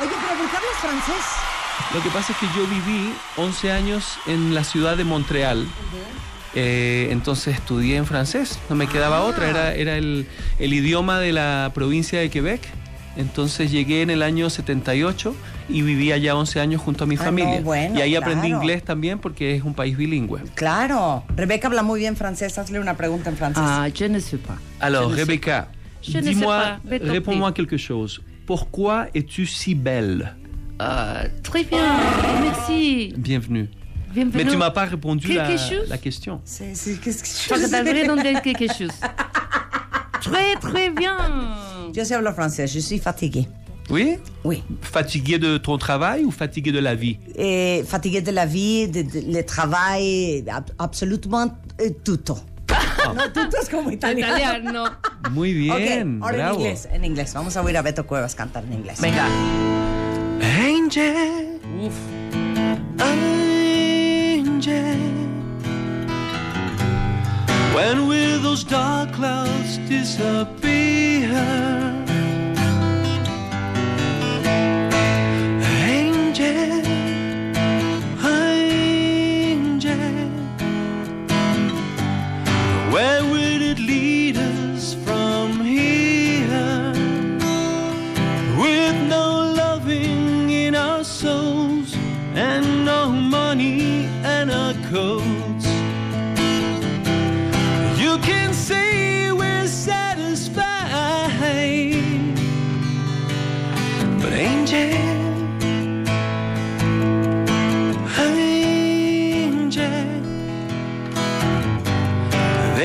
Oye, 0.00 0.10
pero 0.22 0.34
¿por 0.38 0.50
qué 0.50 0.56
hablas 0.56 0.78
francés? 0.80 1.24
Lo 1.94 2.02
que 2.02 2.10
pasa 2.10 2.32
es 2.32 2.38
que 2.38 2.46
yo 2.56 2.66
viví 2.66 3.12
11 3.36 3.72
años 3.72 4.18
en 4.26 4.54
la 4.54 4.64
ciudad 4.64 4.96
de 4.96 5.04
Montreal. 5.04 5.66
Eh, 6.54 7.08
entonces 7.10 7.54
estudié 7.54 7.96
en 7.96 8.06
francés, 8.06 8.58
no 8.70 8.76
me 8.76 8.86
quedaba 8.86 9.22
otra, 9.22 9.50
era, 9.50 9.74
era 9.74 9.96
el, 9.96 10.26
el 10.58 10.72
idioma 10.72 11.18
de 11.18 11.32
la 11.32 11.70
provincia 11.74 12.20
de 12.20 12.30
Quebec. 12.30 12.62
Entonces 13.16 13.70
llegué 13.70 14.02
en 14.02 14.10
el 14.10 14.22
año 14.22 14.50
78 14.50 15.34
y 15.68 15.82
viví 15.82 16.12
allá 16.12 16.36
11 16.36 16.60
años 16.60 16.82
junto 16.82 17.04
a 17.04 17.06
mi 17.06 17.16
Ah, 17.16 17.24
familia. 17.24 17.56
no, 17.60 17.62
bueno, 17.64 17.98
y 17.98 18.02
ahí 18.02 18.14
aprendí 18.14 18.48
claro. 18.48 18.62
inglés 18.62 18.82
también 18.84 19.18
porque 19.18 19.54
es 19.56 19.62
un 19.62 19.74
país 19.74 19.96
bilingüe. 19.96 20.42
Claro. 20.54 21.24
Rebeca 21.34 21.68
habla 21.68 21.82
muy 21.82 22.00
bien 22.00 22.14
francés. 22.16 22.58
Hazle 22.58 22.78
una 22.78 22.94
pregunta 22.96 23.30
en 23.30 23.36
francés. 23.36 23.62
Ah, 23.64 23.88
je 23.92 24.08
ne 24.08 24.20
sais 24.20 24.38
pas. 24.38 24.58
Alors, 24.80 25.10
Je 25.16 26.12
sais 26.12 26.20
dis-moi, 26.20 26.78
réponds-moi 26.84 27.52
quelque 27.52 27.76
chose. 27.78 28.22
Pourquoi 28.46 29.08
es-tu 29.14 29.46
si 29.46 29.74
belle 29.74 30.34
Ah, 30.78 31.24
très 31.42 31.64
bien, 31.64 31.96
merci. 32.42 33.14
Bienvenue. 33.16 33.68
Bienvenue. 34.12 34.44
Mais 34.44 34.50
tu 34.50 34.56
m'as 34.56 34.70
pas 34.70 34.84
répondu 34.84 35.32
la, 35.32 35.46
Quelque 35.48 35.58
chose 35.60 35.88
la 35.88 35.98
question. 35.98 36.40
Demander 38.06 38.34
quelque 38.42 38.68
chose. 38.72 38.90
Très, 40.20 40.54
très 40.60 40.90
bien. 40.90 41.16
Yo 41.92 42.04
sí 42.04 42.14
hablo 42.14 42.32
francés. 42.32 42.72
Je 42.72 42.80
suis 42.80 42.98
fatiguée. 42.98 43.46
Oui? 43.88 44.18
Oui. 44.42 44.62
Fatigué 44.82 45.38
de 45.38 45.58
ton 45.58 45.78
travail 45.78 46.24
ou 46.24 46.30
fatigué 46.32 46.72
de 46.72 46.80
la 46.80 46.94
vie? 46.96 47.18
Eh, 47.36 47.84
fatiguée 47.86 48.20
de 48.20 48.32
la 48.32 48.44
vie, 48.46 48.88
de, 48.88 49.02
de- 49.02 49.20
le 49.32 49.42
travail, 49.44 50.44
ab- 50.50 50.72
absolument 50.78 51.52
eh, 51.78 51.90
tutto. 52.04 52.36
No. 53.06 53.14
No, 53.14 53.30
tú, 53.32 53.48
tú 53.48 53.56
es 53.62 53.68
como 53.68 53.90
italiano. 54.00 54.36
Italiano. 54.36 54.84
Muy 55.30 55.52
bien, 55.54 56.16
ok, 56.18 56.24
ahora 56.24 56.36
bravo. 56.36 56.54
en 56.56 56.60
inglés, 56.66 56.88
en 56.92 57.04
inglés. 57.04 57.32
Vamos 57.34 57.56
a 57.56 57.62
oír 57.62 57.76
a 57.76 57.82
Beto 57.82 58.04
Cuevas 58.06 58.34
cantar 58.34 58.64
en 58.64 58.72
inglés. 58.72 59.00
Venga. 59.00 59.26
Angel, 60.42 61.60
Uf. 61.80 61.94
angel. 63.86 64.98
When 67.74 68.08
will 68.08 68.40
those 68.42 68.64
dark 68.64 69.12
clouds 69.14 69.78
disappear? 69.88 71.75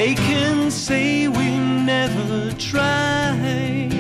They 0.02 0.16
can 0.16 0.72
say 0.72 1.28
we 1.28 1.48
never 1.86 2.52
tried. 2.58 3.92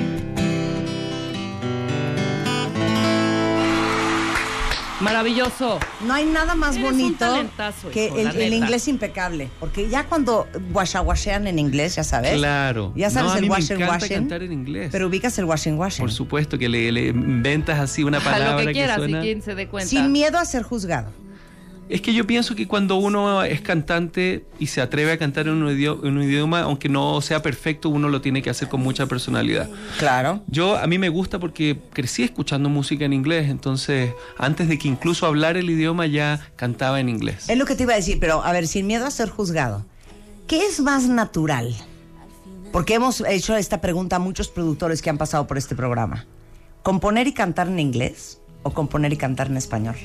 Maravilloso. 5.00 5.79
No 6.05 6.13
hay 6.13 6.25
nada 6.25 6.55
más 6.55 6.75
Eres 6.75 6.91
bonito 6.91 7.25
que 7.91 8.05
hijo, 8.08 8.17
el, 8.17 8.53
inglés 8.53 8.88
impecable. 8.88 9.50
Porque 9.60 9.89
ya 9.89 10.05
cuando 10.05 10.48
guashaguashean 10.72 11.46
en 11.48 11.60
inglés, 11.60 11.96
ya 11.96 12.03
sabes. 12.03 12.34
Claro. 12.34 12.93
Ya 12.96 13.10
sabes 13.12 13.31
No, 13.31 13.36
a 13.36 13.39
el 13.39 13.50
washing 13.50 13.84
washing. 13.84 14.10
cantar 14.10 14.43
en 14.43 14.53
inglés. 14.53 14.89
Pero 14.91 15.08
ubicas 15.08 15.38
el 15.38 15.46
washing 15.46 15.77
washing. 15.77 16.03
Por 16.03 16.12
supuesto 16.12 16.58
que 16.58 16.70
le, 16.70 16.91
le 16.91 17.08
inventas 17.08 17.79
así 17.79 18.03
una 18.03 18.20
A 18.20 18.24
palabra 18.24 18.60
lo 18.62 18.67
que 18.67 18.74
quieras, 18.74 18.98
suena. 18.98 19.20
y 19.20 19.22
quien 19.22 19.41
se 19.41 19.53
dé 19.55 19.67
cuenta. 19.67 19.89
Sin 19.89 20.12
miedo 20.12 20.39
a 20.39 20.46
ser 20.46 20.63
juzgado. 20.63 21.12
Es 21.91 22.01
que 22.01 22.13
yo 22.13 22.25
pienso 22.25 22.55
que 22.55 22.67
cuando 22.69 22.95
uno 22.95 23.43
es 23.43 23.60
cantante 23.60 24.45
y 24.60 24.67
se 24.67 24.79
atreve 24.79 25.12
a 25.12 25.17
cantar 25.17 25.48
en 25.48 25.62
un, 25.62 25.69
idio- 25.77 26.00
en 26.05 26.15
un 26.17 26.24
idioma, 26.24 26.62
aunque 26.62 26.88
no 26.88 27.19
sea 27.19 27.41
perfecto, 27.41 27.89
uno 27.89 28.07
lo 28.07 28.21
tiene 28.21 28.41
que 28.41 28.50
hacer 28.50 28.69
con 28.69 28.79
mucha 28.81 29.07
personalidad. 29.07 29.69
Claro. 30.00 30.41
Yo 30.48 30.77
a 30.77 30.88
mí 30.88 30.98
me 30.98 31.10
gusta 31.10 31.38
porque 31.39 31.77
crecí 31.91 32.24
escuchando 32.24 32.69
música 32.69 33.03
en 33.03 33.12
inglés, 33.12 33.50
entonces 33.50 34.13
antes 34.38 34.69
de 34.69 34.79
que 34.79 34.88
incluso 34.88 35.25
hablar 35.25 35.57
el 35.57 35.69
idioma 35.69 36.05
ya 36.07 36.39
cantaba 36.55 37.01
en 37.01 37.10
inglés. 37.10 37.50
Es 37.50 37.57
lo 37.57 37.65
que 37.65 37.75
te 37.75 37.83
iba 37.83 37.91
a 37.91 37.98
decir, 37.98 38.19
pero 38.21 38.41
a 38.41 38.53
ver, 38.53 38.67
sin 38.69 38.88
miedo 38.88 39.05
a 39.05 39.12
ser 39.12 39.29
juzgado. 39.29 39.86
¿Qué 40.48 40.65
es 40.65 40.79
más 40.79 41.03
natural? 41.10 41.75
Porque 42.71 42.93
hemos 42.93 43.19
hecho 43.27 43.57
esta 43.57 43.81
pregunta 43.81 44.15
a 44.15 44.19
muchos 44.19 44.48
productores 44.48 45.01
que 45.01 45.10
han 45.10 45.17
pasado 45.17 45.45
por 45.45 45.57
este 45.57 45.75
programa. 45.75 46.25
¿Componer 46.83 47.27
y 47.27 47.33
cantar 47.33 47.67
en 47.67 47.79
inglés 47.79 48.39
o 48.63 48.71
componer 48.71 49.12
y 49.12 49.17
cantar 49.17 49.48
en 49.48 49.57
español? 49.57 49.95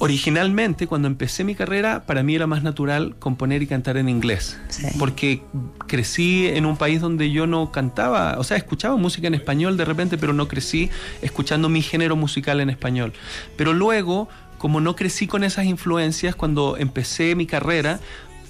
Originalmente, 0.00 0.86
cuando 0.86 1.08
empecé 1.08 1.42
mi 1.42 1.56
carrera, 1.56 2.04
para 2.06 2.22
mí 2.22 2.34
era 2.34 2.46
más 2.46 2.62
natural 2.62 3.16
componer 3.18 3.62
y 3.62 3.66
cantar 3.66 3.96
en 3.96 4.08
inglés. 4.08 4.56
Sí. 4.68 4.86
Porque 4.98 5.42
crecí 5.88 6.46
en 6.46 6.66
un 6.66 6.76
país 6.76 7.00
donde 7.00 7.32
yo 7.32 7.48
no 7.48 7.72
cantaba, 7.72 8.38
o 8.38 8.44
sea, 8.44 8.56
escuchaba 8.56 8.96
música 8.96 9.26
en 9.26 9.34
español 9.34 9.76
de 9.76 9.84
repente, 9.84 10.16
pero 10.16 10.32
no 10.32 10.46
crecí 10.46 10.88
escuchando 11.20 11.68
mi 11.68 11.82
género 11.82 12.14
musical 12.14 12.60
en 12.60 12.70
español. 12.70 13.12
Pero 13.56 13.72
luego, 13.72 14.28
como 14.58 14.80
no 14.80 14.94
crecí 14.94 15.26
con 15.26 15.42
esas 15.42 15.66
influencias, 15.66 16.36
cuando 16.36 16.76
empecé 16.76 17.34
mi 17.34 17.46
carrera, 17.46 17.98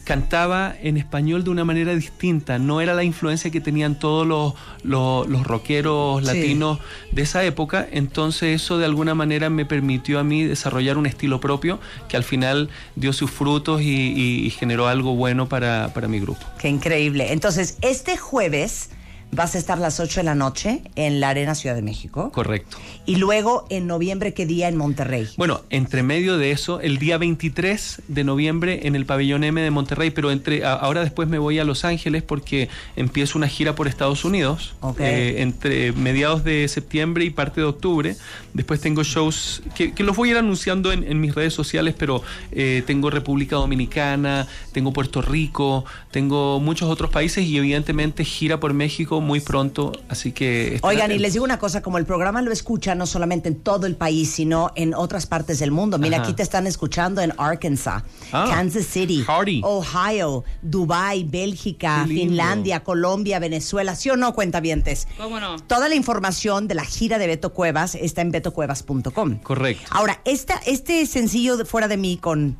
cantaba 0.09 0.75
en 0.83 0.97
español 0.97 1.44
de 1.44 1.51
una 1.51 1.64
manera 1.66 1.94
distinta. 1.94 2.59
No 2.59 2.81
era 2.81 2.94
la 2.94 3.05
influencia 3.05 3.51
que 3.51 3.61
tenían 3.61 3.99
todos 3.99 4.27
los, 4.27 4.55
los, 4.83 5.29
los 5.29 5.47
rockeros 5.47 6.21
Sí. 6.23 6.27
latinos 6.27 6.79
de 7.12 7.21
esa 7.23 7.44
época. 7.44 7.87
Entonces 7.92 8.62
eso 8.62 8.79
de 8.79 8.87
alguna 8.87 9.14
manera 9.14 9.51
me 9.51 9.66
permitió 9.66 10.18
a 10.18 10.25
mí 10.25 10.44
desarrollar 10.44 10.97
un 10.97 11.05
estilo 11.05 11.40
propio 11.40 11.79
que 12.09 12.16
al 12.16 12.25
final 12.25 12.71
dio 12.97 13.12
sus 13.12 13.31
frutos 13.31 13.83
y, 13.83 13.85
y- 13.94 14.47
y 14.47 14.51
generó 14.51 14.88
algo 14.88 15.14
bueno 15.14 15.47
para, 15.47 15.92
para 15.92 16.09
mi 16.09 16.21
grupo. 16.21 16.40
Qué 16.59 16.71
increíble. 16.71 17.31
Entonces, 17.35 17.77
este 17.83 18.16
jueves 18.16 18.88
vas 19.30 19.54
a 19.54 19.58
estar 19.58 19.78
las 19.78 20.00
8 20.00 20.20
de 20.20 20.24
la 20.24 20.34
noche 20.34 20.82
en 20.96 21.20
la 21.20 21.28
Arena 21.30 21.54
Ciudad 21.54 21.74
de 21.74 21.82
México. 21.82 22.32
Correcto. 22.32 22.78
Y 23.06 23.16
luego, 23.16 23.66
en 23.70 23.86
noviembre, 23.86 24.34
¿qué 24.34 24.46
día 24.46 24.68
en 24.68 24.76
Monterrey? 24.76 25.28
Bueno, 25.36 25.60
entre 25.70 26.02
medio 26.02 26.38
de 26.38 26.50
eso, 26.50 26.80
el 26.80 26.98
día 26.98 27.18
23 27.18 28.02
de 28.08 28.24
noviembre 28.24 28.80
en 28.86 28.96
el 28.96 29.06
Pabellón 29.06 29.44
M 29.44 29.60
de 29.60 29.70
Monterrey, 29.70 30.10
pero 30.10 30.30
entre 30.30 30.64
ahora 30.64 31.02
después 31.02 31.28
me 31.28 31.38
voy 31.38 31.58
a 31.58 31.64
Los 31.64 31.84
Ángeles 31.84 32.22
porque 32.22 32.68
empiezo 32.96 33.38
una 33.38 33.48
gira 33.48 33.74
por 33.74 33.86
Estados 33.88 34.24
Unidos 34.24 34.74
Ok. 34.80 35.00
eh, 35.00 35.42
entre 35.42 35.92
mediados 35.92 36.42
de 36.44 36.66
septiembre 36.68 37.24
y 37.24 37.30
parte 37.30 37.60
de 37.60 37.66
octubre. 37.66 38.16
Después 38.54 38.80
tengo 38.80 39.04
shows 39.04 39.62
que, 39.76 39.92
que 39.92 40.02
los 40.02 40.16
voy 40.16 40.30
a 40.30 40.32
ir 40.32 40.38
anunciando 40.38 40.90
en, 40.90 41.04
en 41.04 41.20
mis 41.20 41.34
redes 41.34 41.54
sociales, 41.54 41.94
pero 41.98 42.22
eh, 42.50 42.82
tengo 42.86 43.10
República 43.10 43.56
Dominicana, 43.56 44.46
tengo 44.72 44.92
Puerto 44.92 45.22
Rico, 45.22 45.84
tengo 46.10 46.60
muchos 46.60 46.88
otros 46.90 47.10
países 47.10 47.44
y 47.44 47.56
evidentemente 47.58 48.24
gira 48.24 48.58
por 48.58 48.74
México 48.74 49.17
muy 49.20 49.40
pronto, 49.40 49.92
así 50.09 50.33
que... 50.33 50.78
Oigan, 50.83 51.11
y 51.12 51.18
les 51.18 51.33
digo 51.33 51.44
una 51.44 51.59
cosa, 51.59 51.83
como 51.83 51.98
el 51.98 52.07
programa 52.07 52.42
lo 52.42 52.52
escucha 52.52 52.94
no 52.94 53.07
solamente 53.07 53.48
en 53.48 53.57
todo 53.61 53.87
el 53.87 53.96
país, 53.96 54.31
sino 54.31 54.70
en 54.74 54.94
otras 54.94 55.26
partes 55.26 55.59
del 55.59 55.70
mundo. 55.70 55.98
Mira, 55.98 56.16
Ajá. 56.18 56.24
aquí 56.26 56.35
te 56.35 56.42
están 56.42 56.66
escuchando 56.66 57.20
en 57.20 57.33
Arkansas, 57.38 58.02
Ah, 58.33 58.46
Kansas 58.50 58.87
City, 58.87 59.24
howdy. 59.26 59.61
Ohio, 59.64 60.44
Dubai, 60.62 61.24
Bélgica. 61.24 62.04
Finlandia, 62.07 62.85
Colombia, 62.85 63.38
Venezuela. 63.38 63.94
¿Sí 63.94 64.11
o 64.11 64.16
no, 64.16 64.33
cuentavientes? 64.35 65.09
¿Cómo 65.16 65.40
no? 65.40 65.59
Toda 65.61 65.88
la 65.88 65.94
información 65.94 66.68
de 66.68 66.74
la 66.74 66.85
gira 66.85 67.18
de 67.18 67.26
Beto 67.26 67.52
Cuevas 67.52 67.94
está 67.94 68.22
en 68.22 68.31
betocuevas.com. 68.31 69.38
Correcto. 69.40 69.85
Ahora, 69.90 70.20
esta, 70.24 70.61
este 70.66 71.04
sencillo 71.07 71.57
de 71.57 71.64
Fuera 71.64 71.88
de 71.88 71.96
mí 71.96 72.16
con... 72.16 72.57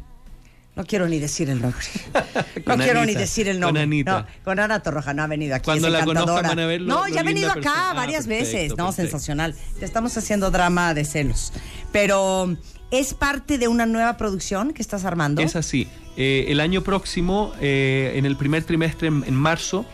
No 0.79 0.85
quiero 0.87 1.09
ni 1.09 1.19
decir 1.19 1.51
el 1.51 1.61
nombre. 1.61 1.85
No 2.15 2.75
Con 2.75 2.79
quiero 2.81 3.05
ni 3.05 3.15
decir 3.15 3.49
el 3.49 3.57
con 3.57 3.61
nombre. 3.63 3.83
Anita. 3.83 4.21
No, 4.21 4.27
con 4.45 4.59
Ana 4.61 4.81
Torroja 4.81 5.13
no 5.15 5.23
ha 5.23 5.27
venido 5.27 5.55
aquí. 5.55 5.65
Cuando 5.65 5.89
es 5.89 5.93
la 5.93 6.05
conozcan 6.05 6.43
van 6.45 6.59
a 6.59 6.67
ver 6.67 6.81
lo- 6.83 6.87
No, 6.95 7.09
ya 7.09 7.21
ha 7.21 7.25
venido 7.25 7.49
acá 7.51 7.61
persona. 7.61 7.91
Ah, 7.91 7.95
varias 7.95 8.27
perfecto, 8.27 8.53
veces. 8.55 8.71
No, 8.71 8.87
perfecto. 8.87 9.03
sensacional. 9.11 9.55
Te 9.79 9.85
estamos 9.85 10.17
haciendo 10.17 10.51
drama 10.51 10.95
de 10.95 11.05
celos. 11.05 11.53
Pero 11.93 12.57
es 12.91 13.15
parte 13.15 13.59
de 13.59 13.69
una 13.69 13.87
nueva 13.87 14.17
producción 14.17 14.73
que 14.73 14.83
estás 14.83 15.05
armando. 15.05 15.43
Es 15.43 15.57
así. 15.57 15.89
Eh, 16.17 16.47
el 16.49 16.61
año 16.61 16.83
próximo, 16.83 17.53
eh, 17.61 18.13
en 18.17 18.27
el 18.27 18.37
primer 18.37 18.65
trimestre, 18.65 19.09
en, 19.09 19.25
en 19.27 19.35
marzo, 19.35 19.85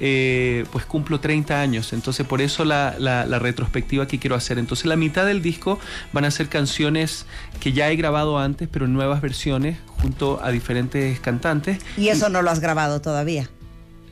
eh, 0.00 0.64
pues 0.72 0.84
cumplo 0.86 1.20
30 1.20 1.60
años. 1.60 1.92
Entonces, 1.92 2.26
por 2.26 2.40
eso 2.42 2.64
la, 2.64 2.94
la- 2.98 3.26
la 3.26 3.38
retrospectiva 3.38 4.06
que 4.08 4.18
quiero 4.18 4.36
hacer. 4.36 4.58
Entonces, 4.58 4.86
la 4.86 4.96
mitad 4.96 5.24
del 5.26 5.40
disco 5.42 5.78
van 6.12 6.24
a 6.24 6.30
ser 6.30 6.48
canciones 6.48 7.26
que 7.60 7.72
ya 7.72 7.90
he 7.90 7.96
grabado 7.96 8.38
antes, 8.38 8.68
pero 8.70 8.86
en 8.86 8.92
nuevas 8.92 9.20
versiones, 9.20 9.78
junto 10.02 10.40
a 10.42 10.50
diferentes 10.50 11.20
cantantes. 11.20 11.78
Y 11.96 12.08
eso 12.08 12.28
no 12.28 12.42
lo 12.42 12.50
has 12.50 12.60
grabado 12.60 13.00
todavía. 13.00 13.48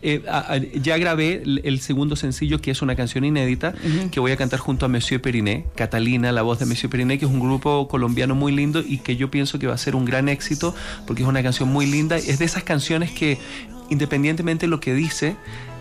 Eh, 0.05 0.25
a- 0.29 0.55
a- 0.55 0.57
ya 0.59 0.99
grabé 0.99 1.43
el, 1.45 1.61
el 1.65 1.81
segundo 1.81 2.17
sencillo, 2.17 2.61
que 2.61 2.73
es 2.73 2.83
una 2.83 2.97
canción 2.97 3.25
inédita, 3.25 3.73
que 4.11 4.19
voy 4.19 4.33
a 4.33 4.37
cantar 4.37 4.59
junto 4.59 4.85
a 4.85 4.89
Monsieur 4.89 5.21
Periné, 5.23 5.67
Catalina, 5.77 6.33
la 6.33 6.43
voz 6.43 6.59
de 6.59 6.67
Monsieur 6.67 6.91
Periné, 6.91 7.21
que 7.21 7.25
es 7.27 7.31
un 7.31 7.39
grupo 7.39 7.87
colombiano 7.87 8.35
muy 8.35 8.51
lindo 8.51 8.81
y 8.85 8.99
que 8.99 9.15
yo 9.17 9.31
pienso 9.31 9.61
que 9.61 9.69
va 9.69 9.75
a 9.75 9.79
ser 9.79 9.95
un 9.95 10.05
gran 10.05 10.29
éxito, 10.29 10.75
porque 11.07 11.23
es 11.23 11.29
una 11.29 11.41
canción 11.45 11.69
muy 11.69 11.87
linda. 11.87 12.17
Es 12.17 12.41
de 12.41 12.45
esas 12.45 12.65
canciones 12.65 13.13
que, 13.13 13.39
independientemente 13.91 14.67
de 14.67 14.71
lo 14.71 14.81
que 14.81 14.93
dice, 14.95 15.37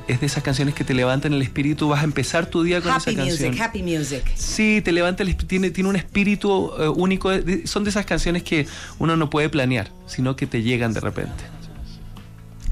es 0.08 0.20
de 0.20 0.26
esas 0.26 0.44
canciones 0.44 0.76
que 0.76 0.84
te 0.84 0.94
levantan 0.94 1.34
el 1.34 1.42
espíritu, 1.42 1.88
vas 1.90 2.02
a 2.02 2.04
empezar 2.04 2.46
tu 2.46 2.64
día 2.64 2.82
con 2.82 2.92
Happy 2.92 3.12
esa 3.12 3.24
canción. 3.24 3.50
music, 3.50 3.62
happy 3.62 3.84
music. 3.84 4.24
Sí, 4.36 4.82
te 4.84 4.92
levanta 4.92 5.24
el 5.24 5.30
espíritu, 5.30 5.48
tiene, 5.48 5.72
tiene 5.72 5.90
un 5.90 5.96
espíritu 5.96 6.72
eh, 6.80 6.88
único. 6.88 7.32
Son 7.66 7.84
de 7.84 7.90
esas 7.90 8.06
canciones 8.06 8.44
que 8.44 8.68
uno 9.00 9.16
no 9.16 9.30
puede 9.30 9.50
planear, 9.50 9.92
sino 10.08 10.36
que 10.36 10.48
te 10.48 10.62
llegan 10.62 10.94
de 10.94 11.00
repente. 11.00 11.44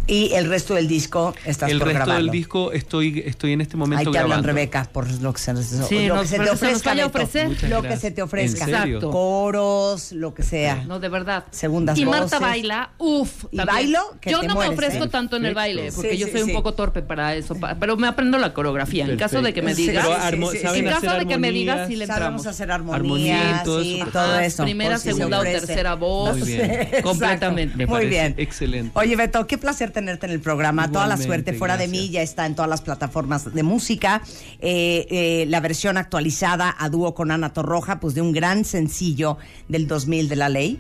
Y 0.10 0.34
el 0.34 0.50
resto 0.50 0.74
del 0.74 0.88
disco 0.88 1.36
estás 1.46 1.70
el 1.72 1.78
por 1.80 1.88
resto 1.90 2.04
grabarlo. 2.06 2.24
del 2.26 2.32
disco 2.32 2.72
estoy, 2.72 3.24
estoy 3.26 3.54
en 3.54 3.62
este 3.62 3.76
Ahí 3.76 3.80
momento 3.80 4.12
te 4.12 4.18
hablan. 4.18 4.44
Rebeca 4.44 4.90
por 4.92 5.10
lo 5.22 5.34
que 5.34 5.40
se, 5.40 5.54
lo 5.54 5.62
Sí, 5.62 5.70
que 5.70 5.86
se 5.86 5.98
te 5.98 6.08
pero 6.10 6.22
que 6.22 6.28
se 6.28 6.38
nos 6.40 6.52
ofrezca. 6.56 6.94
Beto. 6.94 7.08
ofrecer. 7.08 7.70
Lo 7.70 7.82
que 7.84 7.98
se 7.98 8.12
te 8.12 8.22
ofrezca. 8.22 8.66
Exacto. 8.66 9.12
Coros, 9.12 10.12
lo 10.14 10.34
que 10.34 10.44
sea. 10.44 10.84
No, 10.88 11.00
de 11.00 11.10
verdad. 11.10 11.46
Segundas 11.52 11.98
y 11.98 12.06
Marta 12.06 12.24
voces. 12.26 12.40
baila, 12.40 12.92
uff. 12.98 13.46
¿Y 13.52 13.58
bailo? 13.58 14.00
Que 14.20 14.32
Yo 14.32 14.40
te 14.42 14.48
no 14.48 14.56
mueres, 14.56 14.72
me 14.72 14.76
ofrezco 14.86 15.06
¿eh? 15.06 15.10
tanto 15.10 15.36
en 15.38 15.46
el 15.46 15.54
Perfecto. 15.54 15.78
baile, 15.80 15.92
porque 15.94 16.12
Sí, 16.12 16.18
yo 16.18 16.28
soy 16.28 16.42
sí. 16.42 16.44
un 16.50 16.54
poco 16.54 16.74
torpe 16.74 17.02
para 17.02 17.36
eso, 17.36 17.56
pero 17.80 17.96
me 17.98 18.08
aprendo 18.08 18.38
la 18.38 18.54
coreografía. 18.54 19.06
En 19.06 19.18
caso 19.18 19.42
de 19.42 19.54
que 19.54 19.62
me 19.62 19.76
digas, 19.76 20.04
sí, 20.06 20.12
Pero 20.12 20.22
sí, 20.22 20.36
armo- 20.36 20.52
sí, 20.52 20.58
sí. 20.58 20.64
saben 20.64 20.88
en 20.88 20.94
caso 20.94 21.18
de 21.20 21.26
que 21.28 21.38
me 21.38 21.52
digas, 21.52 21.88
sí 21.88 21.96
le 21.96 22.08
Sabemos 22.08 22.42
entramos. 22.42 22.48
hacer 22.48 22.72
Armonía, 22.72 23.62
todo 23.64 23.84
sí, 23.84 24.00
eso. 24.02 24.10
todo 24.12 24.24
Ajá, 24.24 24.46
eso. 24.46 24.64
Primera, 24.64 24.98
si 24.98 25.04
se 25.10 25.14
segunda 25.16 25.40
o 25.40 25.44
tercera 25.44 25.94
voz. 25.96 26.38
Muy 26.38 26.48
bien. 26.48 26.62
Exacto. 26.72 27.04
Completamente. 27.10 27.76
Me 27.78 27.86
Muy 27.86 28.06
bien. 28.08 28.34
excelente. 28.38 28.92
Oye, 28.96 29.16
Beto, 29.16 29.46
qué 29.48 29.58
placer 29.58 29.92
tenerte 30.00 30.26
en 30.26 30.32
el 30.32 30.40
programa. 30.40 30.92
Toda 30.92 31.08
la 31.08 31.18
suerte. 31.18 31.54
Fuera 31.54 31.78
de 31.78 31.88
mí 31.88 32.10
ya 32.10 32.22
está 32.22 32.46
en 32.46 32.56
todas 32.56 32.70
las 32.70 32.82
plataformas 32.82 33.54
de 33.54 33.64
música. 33.64 34.22
Eh, 34.62 35.08
eh, 35.10 35.46
la 35.48 35.60
versión 35.60 35.98
actualizada 35.98 36.76
a 36.78 36.90
dúo 36.90 37.14
con 37.14 37.32
Ana 37.32 37.52
Torroja, 37.54 38.00
pues 38.00 38.16
de 38.16 38.22
un 38.22 38.32
gran 38.32 38.64
sencillo 38.66 39.38
del 39.68 39.88
2000 39.88 40.30
de 40.30 40.36
la 40.36 40.50
ley. 40.50 40.80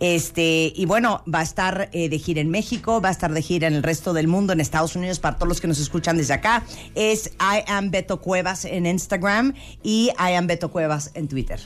Este, 0.00 0.72
y 0.74 0.86
bueno, 0.86 1.22
va 1.32 1.40
a 1.40 1.42
estar 1.42 1.90
eh, 1.92 2.08
de 2.08 2.18
gira 2.18 2.40
en 2.40 2.48
México, 2.48 3.02
va 3.02 3.10
a 3.10 3.12
estar 3.12 3.32
de 3.32 3.42
gira 3.42 3.68
en 3.68 3.74
el 3.74 3.82
resto 3.82 4.14
del 4.14 4.28
mundo, 4.28 4.54
en 4.54 4.60
Estados 4.60 4.96
Unidos, 4.96 5.18
para 5.18 5.36
todos 5.36 5.48
los 5.48 5.60
que 5.60 5.68
nos 5.68 5.78
escuchan 5.78 6.16
desde 6.16 6.32
acá. 6.32 6.64
Es 6.94 7.32
I 7.38 7.64
am 7.66 7.90
Beto 7.90 8.20
Cuevas 8.20 8.64
en 8.64 8.86
Instagram 8.86 9.52
y 9.82 10.10
I 10.18 10.34
am 10.34 10.46
Beto 10.46 10.70
Cuevas 10.70 11.10
en 11.14 11.28
Twitter. 11.28 11.60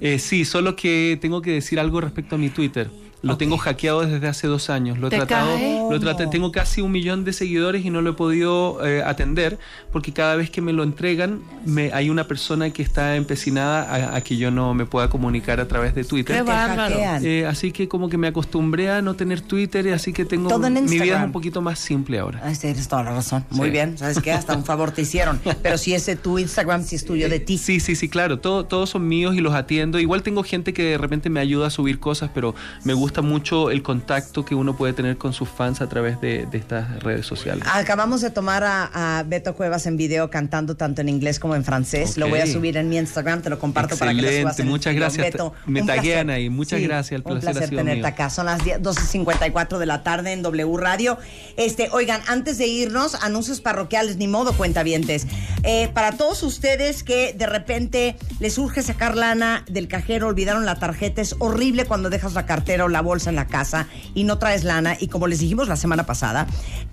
Eh, 0.00 0.18
sí, 0.18 0.44
solo 0.44 0.76
que 0.76 1.18
tengo 1.20 1.40
que 1.40 1.52
decir 1.52 1.80
algo 1.80 2.00
respecto 2.00 2.34
a 2.34 2.38
mi 2.38 2.50
Twitter. 2.50 2.90
Lo 3.20 3.36
tengo 3.36 3.58
hackeado 3.58 4.02
desde 4.06 4.28
hace 4.28 4.46
dos 4.46 4.70
años. 4.70 4.98
Lo 4.98 5.08
he 5.08 5.10
¿Te 5.10 5.16
tratado, 5.16 5.54
cae? 5.54 5.80
lo 5.90 5.98
traté, 5.98 6.26
tengo 6.28 6.52
casi 6.52 6.80
un 6.80 6.92
millón 6.92 7.24
de 7.24 7.32
seguidores 7.32 7.84
y 7.84 7.90
no 7.90 8.00
lo 8.00 8.10
he 8.10 8.12
podido 8.12 8.86
eh, 8.86 9.02
atender 9.04 9.58
porque 9.90 10.12
cada 10.12 10.36
vez 10.36 10.50
que 10.50 10.60
me 10.60 10.72
lo 10.72 10.84
entregan 10.84 11.40
me, 11.66 11.92
hay 11.92 12.10
una 12.10 12.24
persona 12.28 12.70
que 12.70 12.82
está 12.82 13.16
empecinada 13.16 13.82
a, 14.12 14.16
a 14.16 14.20
que 14.20 14.36
yo 14.36 14.50
no 14.52 14.72
me 14.72 14.86
pueda 14.86 15.10
comunicar 15.10 15.58
a 15.58 15.66
través 15.66 15.94
de 15.96 16.04
Twitter. 16.04 16.44
Qué. 16.44 17.18
Eh, 17.22 17.46
así 17.46 17.72
que 17.72 17.88
como 17.88 18.08
que 18.08 18.18
me 18.18 18.28
acostumbré 18.28 18.90
a 18.90 19.02
no 19.02 19.14
tener 19.14 19.40
Twitter 19.40 19.86
y 19.86 19.90
así 19.90 20.12
que 20.12 20.24
tengo 20.24 20.48
Todo 20.48 20.66
en 20.66 20.74
mi 20.84 20.98
vida 20.98 21.18
es 21.18 21.24
un 21.24 21.32
poquito 21.32 21.60
más 21.60 21.78
simple 21.80 22.18
ahora. 22.20 22.40
Ay, 22.44 22.54
tienes 22.56 22.86
toda 22.86 23.02
la 23.02 23.10
razón. 23.14 23.44
Muy 23.50 23.66
Sí. 23.66 23.72
bien. 23.72 23.98
¿Sabes 23.98 24.20
qué? 24.20 24.30
Hasta 24.32 24.56
un 24.56 24.64
favor 24.64 24.92
te 24.92 25.02
hicieron. 25.02 25.40
Pero 25.62 25.76
si 25.76 25.92
ese 25.94 26.14
tu 26.16 26.38
Instagram, 26.38 26.84
si 26.84 26.96
es 26.96 27.04
tuyo 27.04 27.28
de 27.28 27.40
ti. 27.40 27.58
Sí, 27.58 27.80
sí, 27.80 27.96
sí, 27.96 28.08
claro. 28.08 28.38
Todo, 28.38 28.64
todos 28.64 28.90
son 28.90 29.08
míos 29.08 29.34
y 29.34 29.40
los 29.40 29.54
atiendo. 29.54 29.98
Igual 29.98 30.22
tengo 30.22 30.44
gente 30.44 30.72
que 30.72 30.84
de 30.84 30.98
repente 30.98 31.30
me 31.30 31.40
ayuda 31.40 31.66
a 31.66 31.70
subir 31.70 31.98
cosas, 31.98 32.30
pero 32.32 32.54
me 32.84 32.94
gusta 32.94 33.07
mucho 33.22 33.70
el 33.70 33.82
contacto 33.82 34.44
que 34.44 34.54
uno 34.54 34.76
puede 34.76 34.92
tener 34.92 35.16
con 35.18 35.32
sus 35.32 35.48
fans 35.48 35.80
a 35.80 35.88
través 35.88 36.20
de, 36.20 36.46
de 36.46 36.58
estas 36.58 37.02
redes 37.02 37.26
sociales. 37.26 37.64
Acabamos 37.72 38.20
de 38.20 38.30
tomar 38.30 38.62
a, 38.64 39.18
a 39.18 39.22
Beto 39.24 39.54
Cuevas 39.54 39.86
en 39.86 39.96
video 39.96 40.30
cantando 40.30 40.76
tanto 40.76 41.00
en 41.00 41.08
inglés 41.08 41.40
como 41.40 41.54
en 41.54 41.64
francés. 41.64 42.16
Lo 42.16 42.28
voy 42.28 42.40
a 42.40 42.46
subir 42.46 42.76
en 42.76 42.88
mi 42.88 42.96
Instagram, 42.98 43.42
te 43.42 43.50
lo 43.50 43.58
comparto 43.58 43.96
para 43.96 44.12
que 44.12 44.22
lo 44.22 44.28
subas 44.28 44.38
Excelente, 44.38 44.62
en 44.62 44.68
muchas 44.68 44.94
gracias. 44.94 45.26
Beto, 45.32 45.52
Me 45.66 45.82
taguean 45.82 46.30
ahí. 46.30 46.48
Muchas 46.50 46.80
gracias, 46.80 47.12
el 47.16 47.22
placer 47.22 47.42
un 47.42 47.48
ha 47.48 47.52
placer 47.52 47.68
sido 47.70 47.80
tenerte 47.80 48.00
mío. 48.00 48.06
acá. 48.08 48.30
Son 48.30 48.46
las 48.46 48.62
10 48.64 48.80
12.54 48.82 49.78
de 49.78 49.86
la 49.86 50.02
tarde 50.02 50.32
en 50.32 50.42
W 50.42 50.76
Radio. 50.76 51.18
Este, 51.56 51.88
oigan, 51.92 52.20
antes 52.28 52.58
de 52.58 52.66
irnos, 52.66 53.14
anuncios 53.16 53.60
parroquiales, 53.60 54.16
ni 54.16 54.28
modo, 54.28 54.52
cuentavientes. 54.52 55.26
Eh, 55.64 55.88
para 55.92 56.12
todos 56.12 56.42
ustedes 56.42 57.02
que 57.02 57.32
de 57.32 57.46
repente 57.46 58.16
les 58.40 58.58
urge 58.58 58.82
sacar 58.82 59.16
lana 59.16 59.64
del 59.68 59.88
cajero, 59.88 60.28
olvidaron 60.28 60.64
la 60.64 60.76
tarjeta, 60.76 61.20
es 61.20 61.34
horrible 61.38 61.84
cuando 61.84 62.10
dejas 62.10 62.34
la 62.34 62.46
cartera 62.46 62.84
o 62.84 62.88
la 62.88 63.00
bolsa 63.00 63.30
en 63.30 63.36
la 63.36 63.46
casa 63.46 63.88
y 64.14 64.24
no 64.24 64.38
traes 64.38 64.64
lana. 64.64 64.96
Y 64.98 65.08
como 65.08 65.26
les 65.26 65.40
dijimos 65.40 65.68
la 65.68 65.76
semana 65.76 66.06
pasada, 66.06 66.46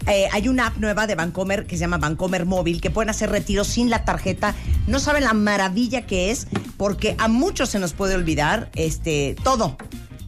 eh, 0.07 0.27
hay 0.31 0.47
una 0.47 0.67
app 0.67 0.77
nueva 0.77 1.07
de 1.07 1.15
Bancomer 1.15 1.65
que 1.65 1.75
se 1.75 1.81
llama 1.81 1.97
Bancomer 1.97 2.45
Móvil 2.45 2.81
que 2.81 2.89
pueden 2.89 3.09
hacer 3.09 3.29
retiros 3.29 3.67
sin 3.67 3.89
la 3.89 4.03
tarjeta. 4.03 4.55
No 4.87 4.99
saben 4.99 5.23
la 5.23 5.33
maravilla 5.33 6.05
que 6.05 6.31
es 6.31 6.47
porque 6.77 7.15
a 7.19 7.27
muchos 7.27 7.69
se 7.69 7.79
nos 7.79 7.93
puede 7.93 8.15
olvidar 8.15 8.69
este, 8.75 9.35
todo 9.43 9.77